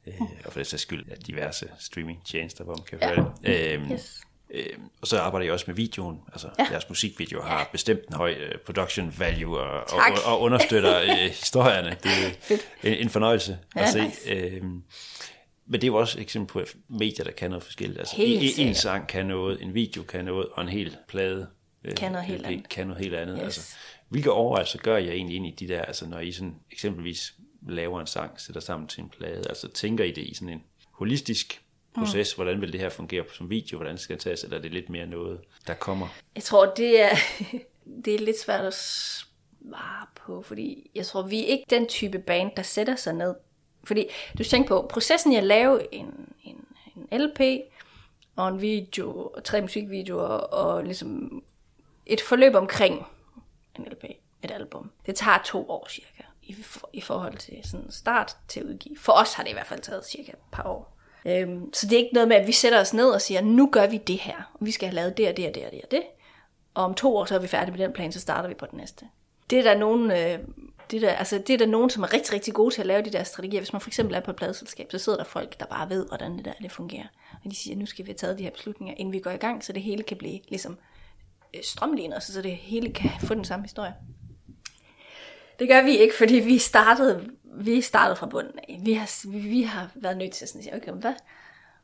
[0.07, 3.15] øh, og for det sags skyld ja, diverse streaming-tjenester, hvor man kan Ja.
[3.15, 3.75] høre det.
[3.75, 4.21] Øhm, Yes.
[4.51, 6.67] øhm, og så arbejder I også med videoen, altså ja.
[6.71, 11.17] deres musikvideo har bestemt en høj øh, production value og, og, og, og understøtter øh,
[11.29, 11.97] historierne.
[12.03, 14.03] Det er en, en fornøjelse at Ja, se.
[14.05, 14.31] nice.
[14.31, 14.83] Øhm,
[15.67, 17.99] men det er jo også et eksempel på medier, der kan noget forskelligt.
[17.99, 21.47] Altså, Helt en, en sang kan noget, en video kan noget, og en hel plade
[21.85, 22.69] øh, Kan noget helt andet.
[22.69, 23.37] kan noget helt andet.
[23.39, 23.45] Yes.
[23.45, 23.75] Altså,
[24.09, 27.35] hvilke overvejelser gør jeg egentlig ind i de der, altså når I sådan eksempelvis
[27.69, 30.65] laver en sang, sætter sammen til en plade, altså tænker I det i sådan en
[30.91, 31.63] holistisk
[31.95, 32.43] proces, mm.
[32.43, 34.89] hvordan vil det her fungere som video, hvordan skal det tages, eller er det lidt
[34.89, 36.09] mere noget, der kommer?
[36.35, 37.17] Jeg tror, det er,
[38.05, 42.19] det er lidt svært at svare på, fordi jeg tror, vi er ikke den type
[42.19, 43.35] band, der sætter sig ned.
[43.85, 44.07] Fordi
[44.39, 46.65] du tænker på, processen i at lave en, en,
[46.97, 47.41] en LP
[48.37, 51.43] og en video, og tre musikvideoer, og ligesom
[52.07, 53.07] et forløb omkring
[53.79, 54.05] en LP,
[54.43, 54.91] et album.
[55.07, 58.97] Det tager to år cirka, i, for, i forhold til sådan start til udgive.
[58.99, 60.97] For os har det i hvert fald taget cirka et par år.
[61.25, 63.69] Øhm, så det er ikke noget med, at vi sætter os ned og siger, nu
[63.73, 64.51] gør vi det her.
[64.55, 66.03] og Vi skal have lavet det og det og det og det og det.
[66.75, 68.67] Og om to år, så er vi færdige med den plan, så starter vi på
[68.67, 69.05] den næste.
[69.51, 70.39] Det er der nogen, øh,
[70.91, 73.03] det, der, altså, det er der nogen, som er rigtig, rigtig gode til at lave
[73.03, 73.61] de der strategier.
[73.61, 76.07] Hvis man for eksempel er på et pladselskab, så sidder der folk, der bare ved,
[76.07, 77.07] hvordan det der det fungerer.
[77.45, 79.37] Og de siger, nu skal vi have taget de her beslutninger, inden vi går i
[79.37, 80.79] gang, så det hele kan blive ligesom
[81.55, 83.95] øh, strømlignet, så det hele kan få den samme historie.
[85.61, 88.81] Det gør vi ikke, fordi vi startede, vi startede fra bunden af.
[88.85, 91.15] Vi har, vi, har været nødt til sådan at sige, okay, hvad,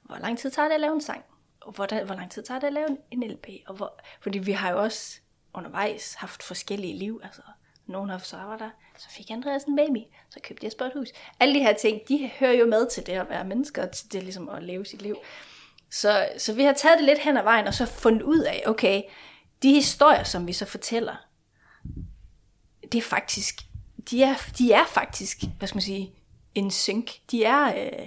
[0.03, 1.25] hvor lang tid tager det at lave en sang?
[1.61, 3.47] Og hvordan, hvor lang tid tager det at lave en- LP?
[3.67, 5.21] Og hvor, fordi vi har jo også
[5.55, 7.21] undervejs haft forskellige liv.
[7.25, 7.43] Altså,
[7.87, 9.99] nogen har så var der, så fik Andreas en baby,
[10.31, 11.09] så købte jeg et hus.
[11.41, 14.13] Alle de her ting, de hører jo med til det at være mennesker, og til
[14.13, 15.17] det ligesom at leve sit liv.
[15.91, 18.63] Så, så vi har taget det lidt hen ad vejen, og så fundet ud af,
[18.67, 19.03] okay,
[19.63, 21.26] de historier, som vi så fortæller,
[22.93, 23.61] det er faktisk,
[24.11, 26.13] de er, de er faktisk, hvad skal man sige,
[26.55, 27.11] en synk.
[27.31, 28.07] De er, øh,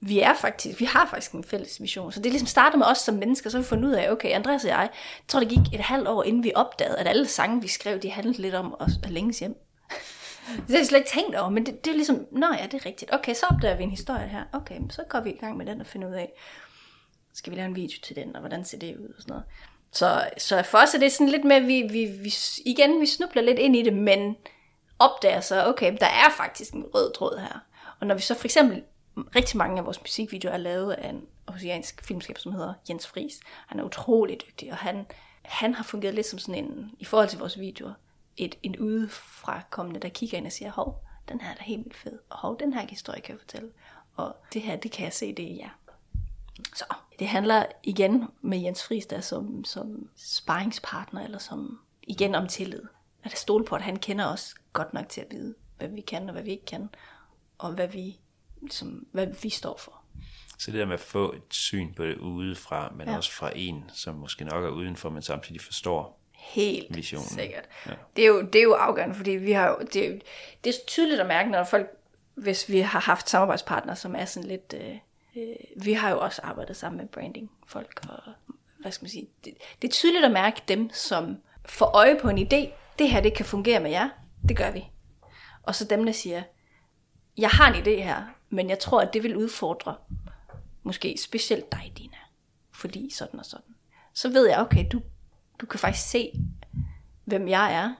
[0.00, 2.12] vi er faktisk, vi har faktisk en fælles mission.
[2.12, 4.10] Så det er ligesom startet med os som mennesker, så har vi fundet ud af,
[4.10, 4.90] okay, Andreas og jeg, jeg
[5.28, 8.10] tror det gik et halvt år, inden vi opdagede, at alle sange, vi skrev, de
[8.10, 9.54] handlede lidt om os at længes hjem.
[10.56, 12.74] Det har jeg slet ikke tænkt over, men det, det er ligesom, nå ja, det
[12.74, 13.14] er rigtigt.
[13.14, 14.44] Okay, så opdager vi en historie her.
[14.52, 16.32] Okay, så går vi i gang med den og finder ud af,
[17.34, 19.44] skal vi lave en video til den, og hvordan ser det ud og sådan noget.
[19.96, 23.06] Så, så for os er det sådan lidt med, at vi, vi, vi, igen, vi
[23.06, 24.36] snubler lidt ind i det, men
[24.98, 27.58] opdager så, okay, der er faktisk en rød tråd her.
[28.00, 28.82] Og når vi så for eksempel,
[29.16, 33.40] rigtig mange af vores musikvideoer er lavet af en oceansk filmskab, som hedder Jens Fris.
[33.66, 35.06] Han er utrolig dygtig, og han,
[35.42, 37.92] han har fungeret lidt som sådan en, i forhold til vores videoer,
[38.36, 41.96] et, en udefrakommende, der kigger ind og siger, hov, den her er da helt vildt
[41.96, 43.68] fed, og hov, den her historie kan jeg fortælle,
[44.16, 45.78] og det her, det kan jeg se, det er jer.
[46.74, 46.84] Så
[47.18, 52.82] det handler igen med Jens Friis der som, som sparringspartner, eller som igen om tillid.
[53.24, 56.28] At stole på, at han kender os godt nok til at vide, hvad vi kan
[56.28, 56.88] og hvad vi ikke kan,
[57.58, 58.20] og hvad vi,
[58.70, 60.02] som, hvad vi står for.
[60.58, 63.16] Så det der med at få et syn på det udefra, men ja.
[63.16, 67.28] også fra en, som måske nok er udenfor, men samtidig forstår Helt visionen.
[67.28, 67.64] sikkert.
[67.86, 67.92] Ja.
[68.16, 70.18] Det, er jo, det er jo afgørende, fordi vi har jo, det, er jo,
[70.64, 71.86] det er tydeligt at mærke, når folk,
[72.34, 74.96] hvis vi har haft samarbejdspartnere, som er sådan lidt, øh,
[75.36, 78.32] øh, vi har jo også arbejdet sammen med branding folk, og
[78.78, 82.28] hvad skal man sige, det, det er tydeligt at mærke dem, som får øje på
[82.28, 84.08] en idé, det her det kan fungere med jer,
[84.48, 84.84] det gør vi.
[85.62, 86.42] Og så dem, der siger,
[87.36, 89.96] jeg har en idé her, men jeg tror, at det vil udfordre
[90.82, 92.16] måske specielt dig, Dina,
[92.72, 93.74] fordi sådan og sådan.
[94.12, 95.00] Så ved jeg, okay, du,
[95.60, 96.32] du kan faktisk se,
[97.24, 97.94] hvem jeg er,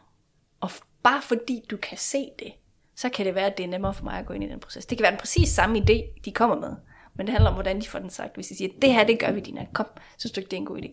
[0.61, 0.71] og
[1.03, 2.53] bare fordi du kan se det,
[2.95, 4.61] så kan det være, at det er nemmere for mig at gå ind i den
[4.61, 4.87] proces.
[4.87, 6.77] Det kan være den præcis samme idé, de kommer med,
[7.17, 8.35] men det handler om, hvordan de får den sagt.
[8.35, 9.87] Hvis de siger, det her, det gør vi, Dina, kom,
[10.19, 10.91] så synes det er en god idé.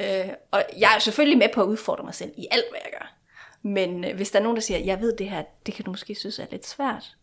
[0.00, 2.92] Øh, og jeg er selvfølgelig med på at udfordre mig selv i alt, hvad jeg
[2.92, 3.14] gør.
[3.62, 5.90] Men øh, hvis der er nogen, der siger, jeg ved det her, det kan du
[5.90, 7.16] måske synes er lidt svært,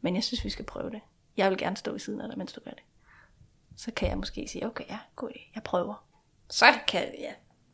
[0.00, 1.00] men jeg synes, vi skal prøve det.
[1.36, 2.82] Jeg vil gerne stå ved siden af dig, mens du gør det.
[3.76, 6.04] Så kan jeg måske sige, okay, ja, god idé, jeg prøver.
[6.50, 7.32] Så kan jeg, ja.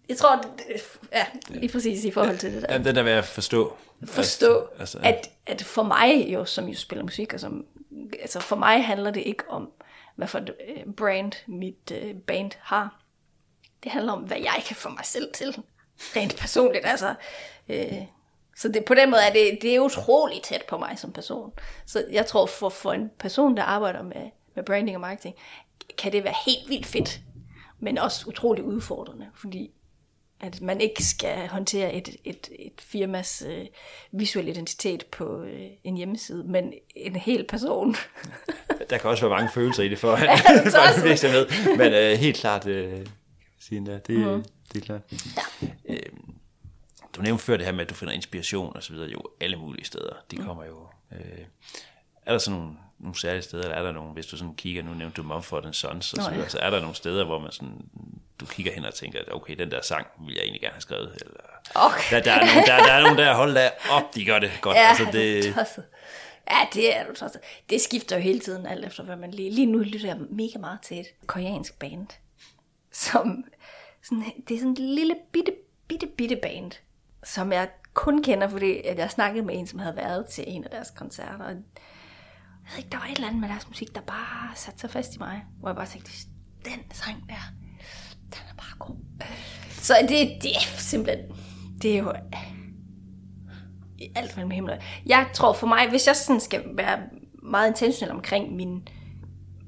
[0.09, 2.73] Jeg tror, det, ja, lige præcis i forhold til det der.
[2.73, 3.77] Ja, den der med at forstå.
[4.05, 7.67] Forstå, altså, altså, at, at for mig jo, som jo spiller musik, og som,
[8.21, 9.71] altså for mig handler det ikke om,
[10.17, 13.03] hvad for et øh, brand mit øh, band har.
[13.85, 15.63] Det handler om, hvad jeg kan få mig selv til,
[16.17, 16.87] rent personligt.
[16.87, 17.15] Altså,
[17.69, 18.03] øh,
[18.57, 21.53] så det, på den måde er det, det er utroligt tæt på mig som person.
[21.87, 25.37] Så jeg tror, for, for en person, der arbejder med, med branding og marketing,
[25.99, 27.21] kan det være helt vildt fedt,
[27.79, 29.71] men også utroligt udfordrende, fordi
[30.41, 33.67] at man ikke skal håndtere et, et, et firmas øh,
[34.13, 37.97] visuel identitet på øh, en hjemmeside, men en hel person.
[38.91, 42.19] der kan også være mange følelser i det for, ja, for en virksomhed, men øh,
[42.19, 43.07] helt klart, øh,
[43.59, 44.45] sige, det, mm.
[44.73, 45.01] det er klart.
[45.63, 45.69] Ja.
[45.89, 46.03] Øh,
[47.17, 49.57] du nævnte før det her med, at du finder inspiration og så videre, jo alle
[49.57, 50.13] mulige steder.
[50.31, 50.45] De mm.
[50.45, 50.87] kommer jo...
[51.13, 51.45] Øh,
[52.27, 54.83] er der sådan nogle, nogle særlige steder, eller er der nogle, hvis du sådan kigger,
[54.83, 56.49] nu nævnte du Mumford Sons, og så, videre, ja.
[56.49, 57.89] så er der nogle steder, hvor man sådan,
[58.41, 60.81] du kigger hen og tænker, at okay, den der sang vil jeg egentlig gerne have
[60.81, 61.41] skrevet, eller
[61.75, 62.17] okay.
[62.17, 64.53] der, der, er nogle, der, der er nogle der, hold da op, de gør det
[64.61, 64.77] godt.
[64.77, 65.55] Ja, altså, det,
[66.51, 67.41] Ja, det er du tosset.
[67.71, 69.51] Det skifter jo hele tiden, alt efter hvad man lige...
[69.51, 72.07] Lige nu lytter jeg mega meget til et koreansk band,
[72.93, 73.45] som...
[74.03, 75.53] Sådan, det er sådan et lille bitte,
[75.89, 76.73] bitte, bitte band,
[77.25, 80.65] som jeg kun kender, fordi at jeg snakkede med en, som havde været til en
[80.65, 81.45] af deres koncerter.
[81.45, 81.59] Og jeg
[82.71, 85.15] ved ikke, der var et eller andet med deres musik, der bare satte sig fast
[85.15, 85.45] i mig.
[85.61, 86.13] Hvor jeg bare tænkte,
[86.65, 87.60] den sang der, er
[88.81, 88.97] god.
[89.69, 91.27] Så det, det er simpelthen,
[91.83, 92.13] det er jo
[94.15, 96.99] alt mellem himmel Jeg tror for mig, hvis jeg sådan skal være
[97.43, 98.89] meget intentionel omkring min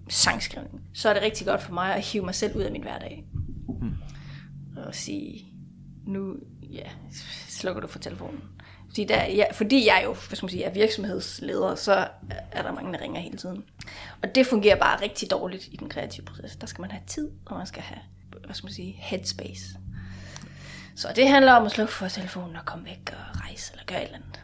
[0.09, 2.83] sangskrivning, så er det rigtig godt for mig at hive mig selv ud af min
[2.83, 3.25] hverdag.
[3.69, 3.95] Hmm.
[4.77, 5.47] Og sige,
[6.07, 6.89] nu ja,
[7.49, 8.41] slukker du for telefonen.
[8.89, 12.09] Fordi, der, ja, fordi jeg jo hvad skal man sige, er virksomhedsleder, så
[12.53, 13.65] er der mange, der ringer hele tiden.
[14.23, 16.57] Og det fungerer bare rigtig dårligt i den kreative proces.
[16.57, 18.01] Der skal man have tid, og man skal have
[18.45, 19.65] hvad skal man sige, headspace.
[20.97, 23.99] Så det handler om at slukke for telefonen og komme væk og rejse eller gøre
[23.99, 24.41] et eller andet.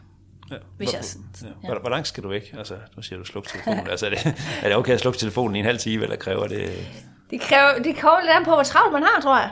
[0.51, 0.55] Ja.
[0.77, 1.47] Hvis jeg sådan, ja.
[1.47, 1.67] Ja.
[1.67, 2.53] Hvor, hvor langt skal du væk?
[2.57, 3.87] Altså, nu siger du slukke telefonen.
[3.87, 4.25] altså, er det,
[4.63, 6.87] er det okay at slukke telefonen i en halv time, eller kræver det...
[7.29, 9.51] Det, kræver, det kommer lidt an på, hvor travlt man har, tror jeg.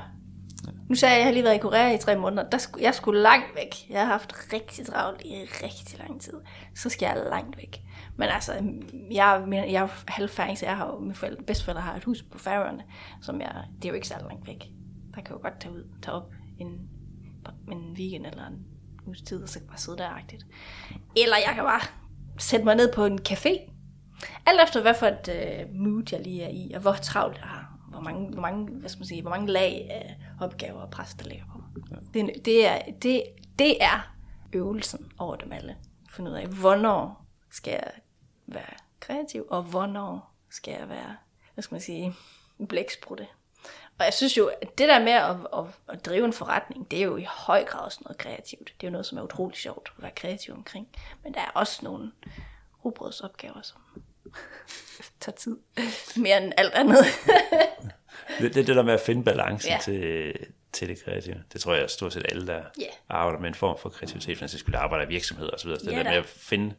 [0.88, 2.50] Nu sagde jeg, at jeg har lige været i Korea i tre måneder.
[2.50, 3.90] Der skulle, jeg skulle langt væk.
[3.90, 6.34] Jeg har haft rigtig travlt i rigtig lang tid.
[6.76, 7.82] Så skal jeg langt væk.
[8.16, 8.54] Men altså,
[9.12, 12.38] jeg, jeg er halvfæring, så jeg har jo, mine forældre, bedsteforældre har et hus på
[12.38, 12.84] Færøerne,
[13.22, 14.64] som jeg, det er jo ikke så langt væk.
[15.16, 16.68] Der kan jo godt tage ud, tage op en,
[17.72, 18.66] en weekend eller en
[19.08, 20.46] uges tid, og så bare sidde der -agtigt.
[21.18, 21.82] Eller jeg kan bare
[22.38, 23.72] sætte mig ned på en café.
[24.46, 27.48] Alt efter hvad for et uh, mood jeg lige er i, og hvor travlt jeg
[27.48, 30.90] har hvor mange, hvor mange, hvad skal man sige, hvor mange lag af opgaver og
[31.28, 31.64] mig.
[31.92, 31.96] Ja.
[32.14, 33.24] Det, det, er, det,
[33.60, 34.14] det er
[34.54, 35.78] øvelsen over dem alle.
[36.10, 37.92] Finde ud af, hvornår skal jeg
[38.48, 41.18] være kreativ, og hvornår skal jeg være,
[41.54, 42.14] hvad skal man sige,
[42.70, 43.28] blæksprutte.
[44.00, 47.00] Og jeg synes jo, at det der med at, at, at drive en forretning, det
[47.00, 48.74] er jo i høj grad også noget kreativt.
[48.82, 50.88] Det er jo noget, som er utrolig sjovt at være kreativ omkring.
[51.24, 52.12] Men der er også nogle
[52.86, 53.82] rugbrødsopgaver, som
[55.22, 55.58] tager tid.
[56.16, 56.98] Mere end alt andet.
[58.40, 59.78] Det, det er det der med at finde balance Ja.
[59.84, 60.34] til,
[60.74, 61.44] til det kreative.
[61.54, 62.86] Det tror jeg stort set alle, der Ja.
[63.10, 65.80] arbejder med en form for kreativitet, de skulle arbejde i virksomhed og så videre.
[65.80, 66.74] Så det Ja der med at finde,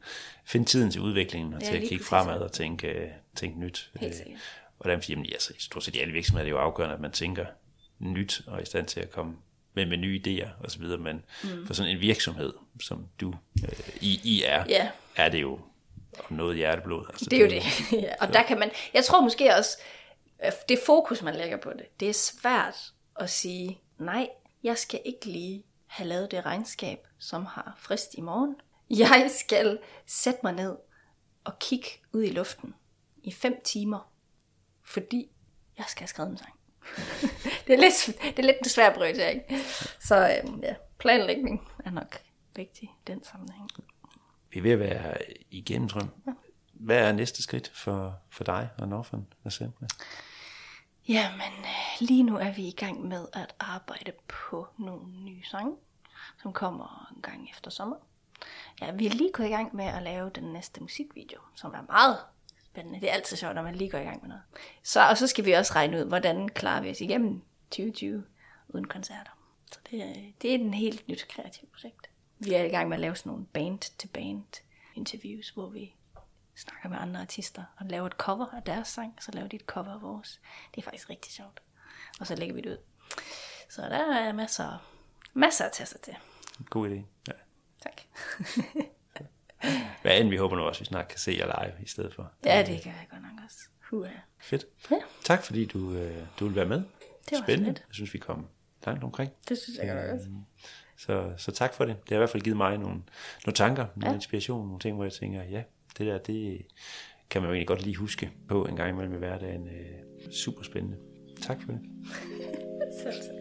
[0.44, 3.90] finde tiden til udviklingen og Ja, til at kigge fremad og tænke, tænke nyt.
[4.00, 4.40] Helt Øh, sikkert.
[4.78, 7.12] Hvordan, fordi, jamen, altså, stort set i alle virksomheder er det jo afgørende, at man
[7.12, 7.46] tænker
[7.98, 9.36] nyt og er i stand til at komme
[9.74, 11.66] med, med nye idéer og så videre, men mm.
[11.66, 13.68] for sådan en virksomhed, som du øh,
[14.00, 14.88] I, I er, Ja.
[15.16, 15.60] er det jo
[16.30, 17.04] om noget hjerteblod.
[17.08, 17.62] Altså, Det er jo det.
[18.02, 19.78] Ja, og der kan man, jeg tror måske også,
[20.68, 24.28] det fokus, man lægger på det, det er svært at sige, nej,
[24.62, 28.56] jeg skal ikke lige have lavet det regnskab, som har frist i morgen.
[28.90, 30.76] Jeg skal sætte mig ned
[31.44, 32.74] og kigge ud i luften
[33.22, 34.12] i fem timer,
[34.82, 35.30] fordi
[35.78, 36.54] jeg skal have skrevet en sang.
[37.66, 39.42] det, er lidt, det er lidt en svær prioritering.
[40.00, 42.18] Så øhm, ja, planlægning er nok
[42.56, 43.68] vigtig i den sammenhæng.
[44.50, 45.16] Vi er ved at være
[45.50, 46.34] igennem, tror jeg.
[46.72, 49.86] Hvad er næste skridt for, for dig og Northern Assembly?
[51.08, 55.76] Jamen, øh, lige nu er vi i gang med at arbejde på nogle nye sange,
[56.42, 57.96] som kommer en gang efter sommer.
[58.80, 61.82] Ja, vi er lige gået i gang med at lave den næste musikvideo, som er
[61.82, 62.18] meget
[62.64, 63.00] spændende.
[63.00, 64.42] Det er altid sjovt, når man lige går i gang med noget.
[64.82, 68.24] Så, og så skal vi også regne ud, hvordan klarer vi os igennem 2020
[68.68, 69.30] uden koncerter.
[69.72, 72.10] Så det, det er et helt nyt kreativt projekt.
[72.38, 74.62] Vi er i gang med at lave sådan nogle band-to-band
[74.94, 75.94] interviews, hvor vi
[76.60, 79.56] snakker med andre artister og laver et cover af deres sang, og så laver de
[79.56, 80.40] et cover af vores.
[80.74, 81.62] Det er faktisk rigtig sjovt.
[82.20, 82.78] Og så lægger vi det ud.
[83.70, 84.90] Så der er masser,
[85.34, 86.16] masser at tage sig til.
[86.70, 87.02] God idé.
[87.28, 87.32] Ja.
[87.82, 88.00] Tak.
[90.02, 92.14] Hvad end vi håber nu også, at vi snart kan se jer live i stedet
[92.14, 92.32] for.
[92.44, 93.58] ja, det gør jeg godt nok også.
[93.90, 94.10] Hua.
[94.38, 94.64] Fedt.
[94.90, 94.96] Ja.
[95.24, 96.82] Tak fordi du, øh, du vil være med.
[97.30, 97.70] var så Spændende.
[97.70, 97.78] lidt.
[97.88, 98.48] Jeg synes, vi kom
[98.86, 99.32] langt omkring.
[99.48, 100.26] Det synes jeg godt også.
[100.96, 101.96] Så, så tak for det.
[102.00, 103.02] Det har i hvert fald givet mig nogle,
[103.46, 104.14] nogle tanker, nogle ja.
[104.14, 105.62] inspiration, nogle ting, hvor jeg tænker, ja,
[105.98, 106.66] det der, det
[107.30, 109.68] kan man jo egentlig godt lige huske på en gang imellem i hverdagen.
[109.68, 110.96] Øh, super spændende.
[111.42, 111.80] Tak for det.
[113.02, 113.38] Selv tak.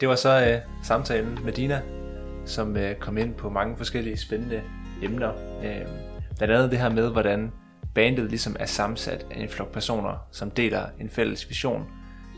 [0.00, 1.82] Det var så øh, samtalen med Dina,
[2.46, 4.62] som øh, kom ind på mange forskellige spændende
[5.02, 5.32] emner.
[5.64, 5.86] Øh,
[6.36, 7.52] blandt andet det her med, hvordan
[7.94, 11.86] bandet ligesom er sammensat af en flok personer, som deler en fælles vision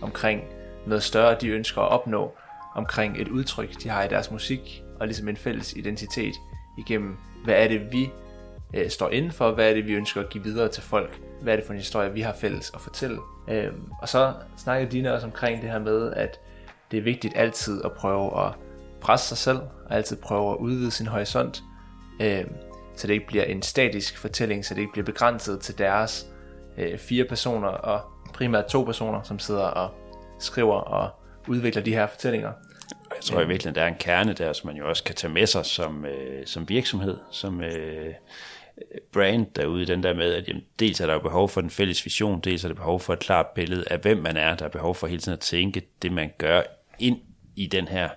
[0.02, 0.42] omkring
[0.86, 2.34] noget større, de ønsker at opnå,
[2.74, 6.34] omkring et udtryk, de har i deres musik, og ligesom en fælles identitet
[6.78, 8.10] igennem, hvad er det, vi
[8.74, 11.52] øh, står inden for, hvad er det, vi ønsker at give videre til folk, hvad
[11.52, 13.18] er det for en historie, vi har fælles at fortælle.
[13.48, 16.40] Øh, og så snakkede Dina også omkring det her med, at
[16.90, 18.52] det er vigtigt altid at prøve at
[19.00, 21.62] presse sig selv, og altid prøve at udvide sin horisont,
[22.20, 22.44] øh,
[22.96, 26.26] så det ikke bliver en statisk fortælling, så det ikke bliver begrænset til deres
[26.78, 28.00] øh, fire personer, og
[28.34, 29.90] primært to personer, som sidder og
[30.38, 31.10] skriver og
[31.48, 32.52] udvikler de her fortællinger.
[33.10, 35.32] Jeg tror i virkeligheden, der er en kerne der, som man jo også kan tage
[35.32, 38.14] med sig som, øh, som virksomhed, som øh,
[39.12, 42.04] brand derude, den der med, at jamen, dels er der jo behov for den fælles
[42.04, 44.54] vision, dels er der behov for et klart billede af, hvem man er.
[44.54, 46.62] Der er behov for hele tiden at tænke det, man gør
[46.98, 47.20] ind
[47.56, 48.08] i den her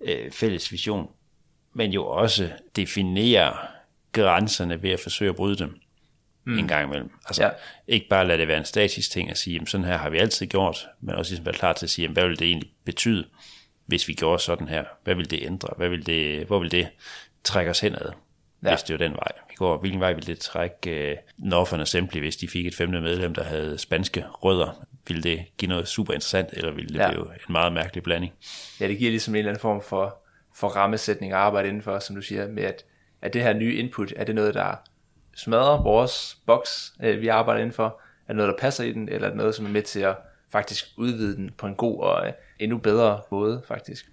[0.00, 1.10] øh, fælles vision,
[1.74, 3.56] men jo også definere
[4.12, 5.80] grænserne ved at forsøge at bryde dem
[6.44, 6.58] mm.
[6.58, 7.10] en gang imellem.
[7.26, 7.50] Altså Ja.
[7.88, 10.18] ikke bare lade det være en statisk ting at sige, jamen, sådan her har vi
[10.18, 12.70] altid gjort, men også ligesom være klar til at sige, jamen, hvad vil det egentlig
[12.84, 13.24] betyde,
[13.86, 14.84] hvis vi gjorde sådan her?
[15.04, 15.68] Hvad vil det ændre?
[15.76, 16.88] Hvad vil det, hvor vil det
[17.44, 18.12] trække os henad,
[18.64, 18.68] ja.
[18.68, 19.78] hvis det var den vej, vi går?
[19.78, 23.44] Hvilken vej vil det trække uh, Northern Assembly, hvis de fik et femte medlem, der
[23.44, 24.84] havde spanske rødder?
[25.08, 27.02] Ville det give noget super interessant, eller ville det Ja.
[27.02, 27.08] ja.
[27.10, 28.32] blive en meget mærkelig blanding?
[28.80, 30.16] Ja, det giver ligesom en eller anden form for,
[30.54, 32.84] for rammesætning at arbejde indenfor, som du siger, med at,
[33.22, 34.74] at det her nye input, er det noget, der
[35.36, 37.84] smadrer vores boks, øh, vi arbejder indenfor?
[38.28, 40.00] Er det noget, der passer i den, eller er det noget, som er med til
[40.00, 40.16] at
[40.52, 44.06] faktisk udvide den på en god og øh, endnu bedre måde, faktisk?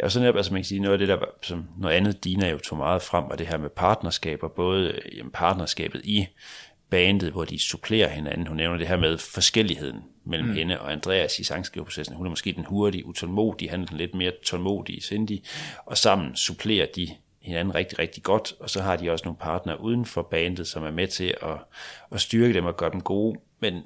[0.00, 2.24] Ja, og så netop, altså man kan sige, noget af det der, som noget andet
[2.24, 6.26] Dina jo tog meget frem, var det her med partnerskaber, både jamen, partnerskabet i
[6.90, 8.46] bandet, hvor de supplerer hinanden.
[8.46, 10.54] Hun nævner det her med forskelligheden mellem mm.
[10.54, 12.16] hende og Andreas i sangskriveprocessen.
[12.16, 15.42] Hun er måske den hurtige, utålmodige, han er den lidt mere tålmodige, sindige,
[15.86, 17.08] og sammen supplerer de
[17.40, 20.82] hinanden rigtig, rigtig godt, og så har de også nogle partnere uden for bandet, som
[20.82, 21.58] er med til at,
[22.12, 23.82] at styrke dem og gøre dem gode, men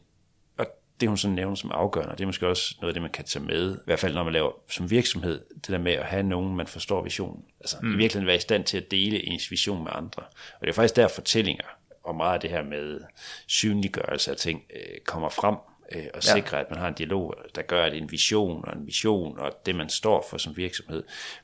[1.00, 3.10] det hun sådan nævner som afgørende, og det er måske også noget af det, man
[3.10, 6.06] kan tage med, i hvert fald når man laver som virksomhed, det der med at
[6.06, 7.44] have nogen, man forstår visionen.
[7.60, 7.94] Altså mm.
[7.94, 10.22] i virkeligheden være i stand til at dele ens vision med andre.
[10.54, 11.64] Og det er faktisk der fortællinger,
[12.04, 13.00] og meget af det her med
[13.46, 15.54] synliggørelse af ting, øh, kommer frem,
[15.92, 16.22] øh, og
[16.52, 16.58] Ja.
[16.58, 19.74] at man har en dialog, der gør, at en vision og en vision, og det
[19.74, 21.02] man står for som virksomhed,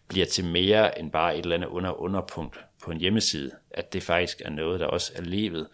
[0.09, 3.51] bliver til mere end bare et eller andet under underpunkt på en hjemmeside.
[3.71, 5.67] At det faktisk er noget, der også er levet,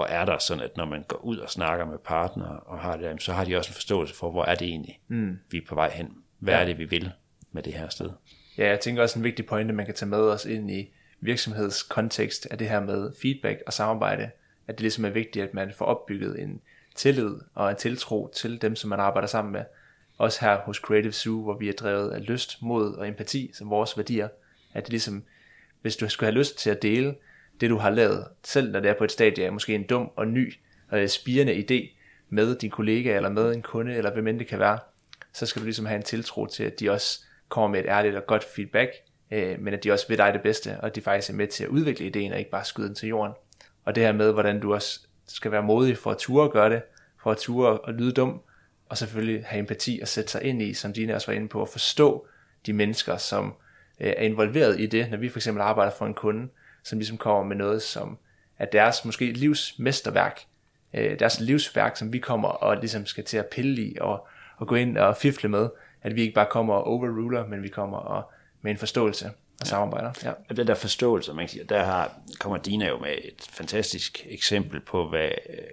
[0.00, 2.96] og er der sådan, at når man går ud og snakker med partnere og har
[2.96, 5.38] det, så har de også en forståelse for, hvor er det egentlig, mm.
[5.50, 6.14] vi er på vej hen.
[6.38, 6.60] Hvad ja.
[6.60, 7.12] er det, vi vil
[7.52, 8.10] med det her sted?
[8.58, 12.48] Ja, jeg tænker også en vigtig pointe, man kan tage med os ind i virksomhedskontekst,
[12.50, 14.30] er det her med feedback og samarbejde,
[14.68, 16.60] at det ligesom er vigtigt, at man får opbygget en
[16.94, 19.64] tillid og en tiltro til dem, som man arbejder sammen med.
[20.18, 23.70] Også her hos Creative Zoo, hvor vi er drevet af lyst, mod og empati som
[23.70, 24.28] vores værdier,
[24.74, 25.24] at det ligesom,
[25.82, 27.14] hvis du skulle have lyst til at dele
[27.60, 30.10] det, du har lavet, selv når det er på et stadie af måske en dum
[30.16, 30.54] og ny
[30.88, 31.96] og øh, spirende idé
[32.28, 34.78] med din kollega eller med en kunde, eller hvem end det kan være,
[35.32, 38.16] så skal du ligesom have en tiltro til, at de også kommer med et ærligt
[38.16, 38.90] og godt feedback,
[39.30, 41.46] øh, men at de også vil dig det bedste, og at de faktisk er med
[41.46, 43.34] til at udvikle ideen, og ikke bare skyde den til jorden.
[43.84, 46.70] Og det her med, hvordan du også skal være modig for at ture at gøre
[46.70, 46.82] det,
[47.22, 48.40] for at ture og lyde dum,
[48.88, 51.62] og selvfølgelig have empati og sætte sig ind i, som Dina også var inde på,
[51.62, 52.26] at forstå
[52.66, 53.54] de mennesker, som
[54.00, 56.48] øh, er involveret i det, når vi for eksempel arbejder for en kunde,
[56.90, 58.18] som ligesom kommer med noget, som
[58.58, 60.40] er deres måske livsmesterværk,
[60.94, 64.66] øh, deres livsværk, som vi kommer og ligesom skal til at pille i og, og
[64.66, 65.68] gå ind og fifle med,
[66.02, 68.30] at vi ikke bare kommer og overruler, men vi kommer og
[68.62, 69.30] med en forståelse
[69.60, 70.12] og samarbejder.
[70.24, 70.32] Ja.
[70.50, 74.26] Og den der forståelse, man kan sige, der har, kommer Dina jo med et fantastisk
[74.30, 75.28] eksempel på, hvad,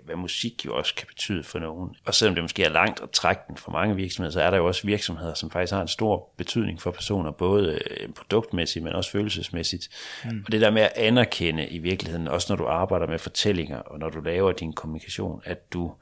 [0.05, 1.95] hvad musik jo også kan betyde for nogen.
[2.05, 4.57] Og selvom det måske er langt at trække den for mange virksomheder, så er der
[4.57, 8.93] jo også virksomheder, som faktisk har en stor betydning for personer, både øh, produktmæssigt, men
[8.93, 9.89] også følelsesmæssigt.
[10.25, 10.43] Mm.
[10.45, 13.99] Og det der med at anerkende i virkeligheden, også når du arbejder med fortællinger, og
[13.99, 15.93] når du laver din kommunikation, at du,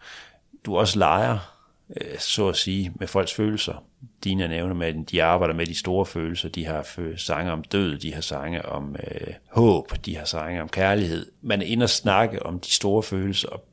[0.65, 1.54] du også leger øh,
[2.01, 3.83] Øh, så at sige, med folks følelser.
[4.23, 6.49] Dina nævner med, at de arbejder med de store følelser.
[6.49, 10.69] De har sange om død, de har sange om øh, håb, de har sange om
[10.69, 11.31] kærlighed.
[11.41, 13.65] Man er inde og snakke om de store følelser, og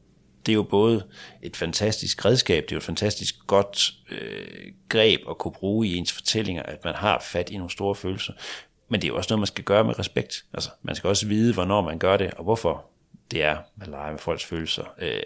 [0.46, 1.06] det er jo både
[1.42, 5.96] et fantastisk redskab, det er jo et fantastisk godt øh, greb at kunne bruge i
[5.96, 8.32] ens fortællinger, at man har fat i nogle store følelser.
[8.88, 10.44] Men det er jo også noget, man skal gøre med respekt.
[10.54, 12.91] Altså, man skal også vide, hvornår man gør det, og hvorfor
[13.32, 14.84] det er at lege med folks følelser.
[14.98, 15.22] Øh,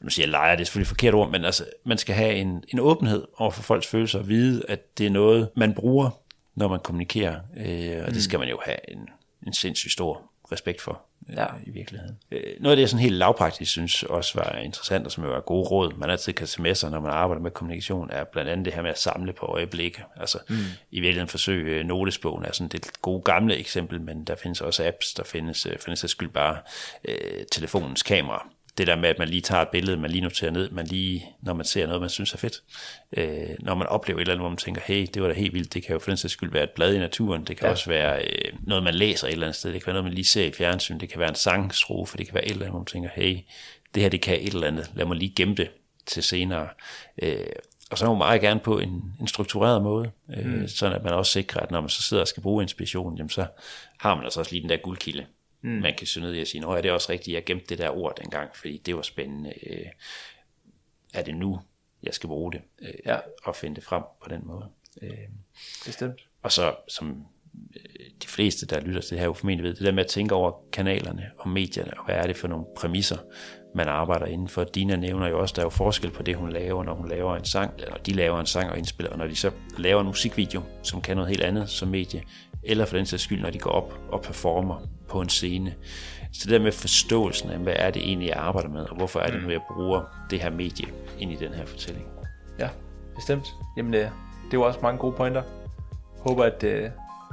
[0.00, 2.34] nu siger jeg leger, det er selvfølgelig et forkert ord, men altså, man skal have
[2.34, 6.10] en, en åbenhed over for folks følelser, og vide, at det er noget, man bruger,
[6.54, 8.20] når man kommunikerer, øh, og det mm.
[8.20, 9.08] skal man jo have en,
[9.46, 11.46] en sindssygt stor respekt for ja.
[11.66, 12.18] i virkeligheden.
[12.30, 15.34] Øh, noget af det, jeg sådan helt lavpraktisk synes også var interessant, og som jo
[15.34, 18.24] er gode råd, man altid kan tage med sig, når man arbejder med kommunikation, er
[18.24, 20.04] blandt andet det her med at samle på øjeblikke.
[20.16, 20.56] Altså mm.
[20.90, 24.86] i virkeligheden forsøge, øh, notesbogen er sådan det gode gamle eksempel, men der findes også
[24.86, 26.58] apps, der findes, øh, findes skyld bare
[27.08, 28.48] øh, telefonens kamera,
[28.78, 31.26] det der med, at man lige tager et billede, man lige noterer ned, man lige,
[31.42, 32.62] når man ser noget, man synes er fedt.
[33.16, 35.54] Øh, når man oplever et eller andet, hvor man tænker, hey, det var da helt
[35.54, 37.66] vildt, det kan jo for den sags skyld være et blad i naturen, det kan
[37.66, 37.70] ja.
[37.70, 40.14] også være øh, noget, man læser et eller andet sted, det kan være noget, man
[40.14, 42.72] lige ser i fjernsyn, det kan være en sangstrofe, det kan være et eller andet,
[42.72, 43.38] hvor man tænker, hey,
[43.94, 45.70] det her, det kan et eller andet, lad mig lige gemme det
[46.06, 46.68] til senere.
[47.22, 47.46] Øh,
[47.90, 50.68] og så er man meget gerne på en, en struktureret måde, øh, mm.
[50.68, 53.30] sådan at man også sikrer, at når man så sidder og skal bruge inspiration, jamen
[53.30, 53.46] så
[53.98, 55.26] har man altså også lige den der guldkilde
[55.62, 55.70] Mm.
[55.70, 57.78] Man kan synge ned i og sige, at det er også rigtigt, jeg gemte det
[57.78, 59.52] der ord dengang, fordi det var spændende.
[59.70, 59.86] Øh,
[61.14, 61.60] er det nu,
[62.02, 63.18] jeg skal bruge det, øh, ja.
[63.44, 64.66] og finde det frem på den måde.
[65.02, 65.10] Øh,
[65.86, 66.28] Bestemt.
[66.42, 67.26] Og så, som
[67.76, 70.10] øh, de fleste, der lytter til det her, jo formentlig ved, det der med at
[70.10, 73.18] tænke over kanalerne og medierne, og hvad er det for nogle præmisser,
[73.74, 74.64] man arbejder inden for.
[74.64, 77.36] Dina nævner jo også, der er jo forskel på det, hun laver, når hun laver
[77.36, 80.06] en sang, eller de laver en sang og indspiller, og når de så laver en
[80.06, 82.22] musikvideo, som kan noget helt andet som medie,
[82.62, 85.74] eller for den sags skyld, når de går op og performer på en scene.
[86.32, 89.20] Så det der med forståelsen af, hvad er det egentlig, jeg arbejder med, og hvorfor
[89.20, 90.86] er det nu, jeg bruger det her medie
[91.18, 92.06] ind i den her fortælling.
[92.58, 92.68] Ja,
[93.14, 93.46] bestemt.
[93.76, 94.08] Jamen, øh,
[94.50, 95.42] det, var også mange gode pointer.
[96.18, 96.90] Håber, at uh,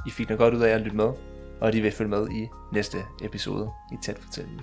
[0.08, 1.12] I fik noget godt ud af at lytte med,
[1.62, 4.62] og at I vil følge med i næste episode i Tæt Fortælling.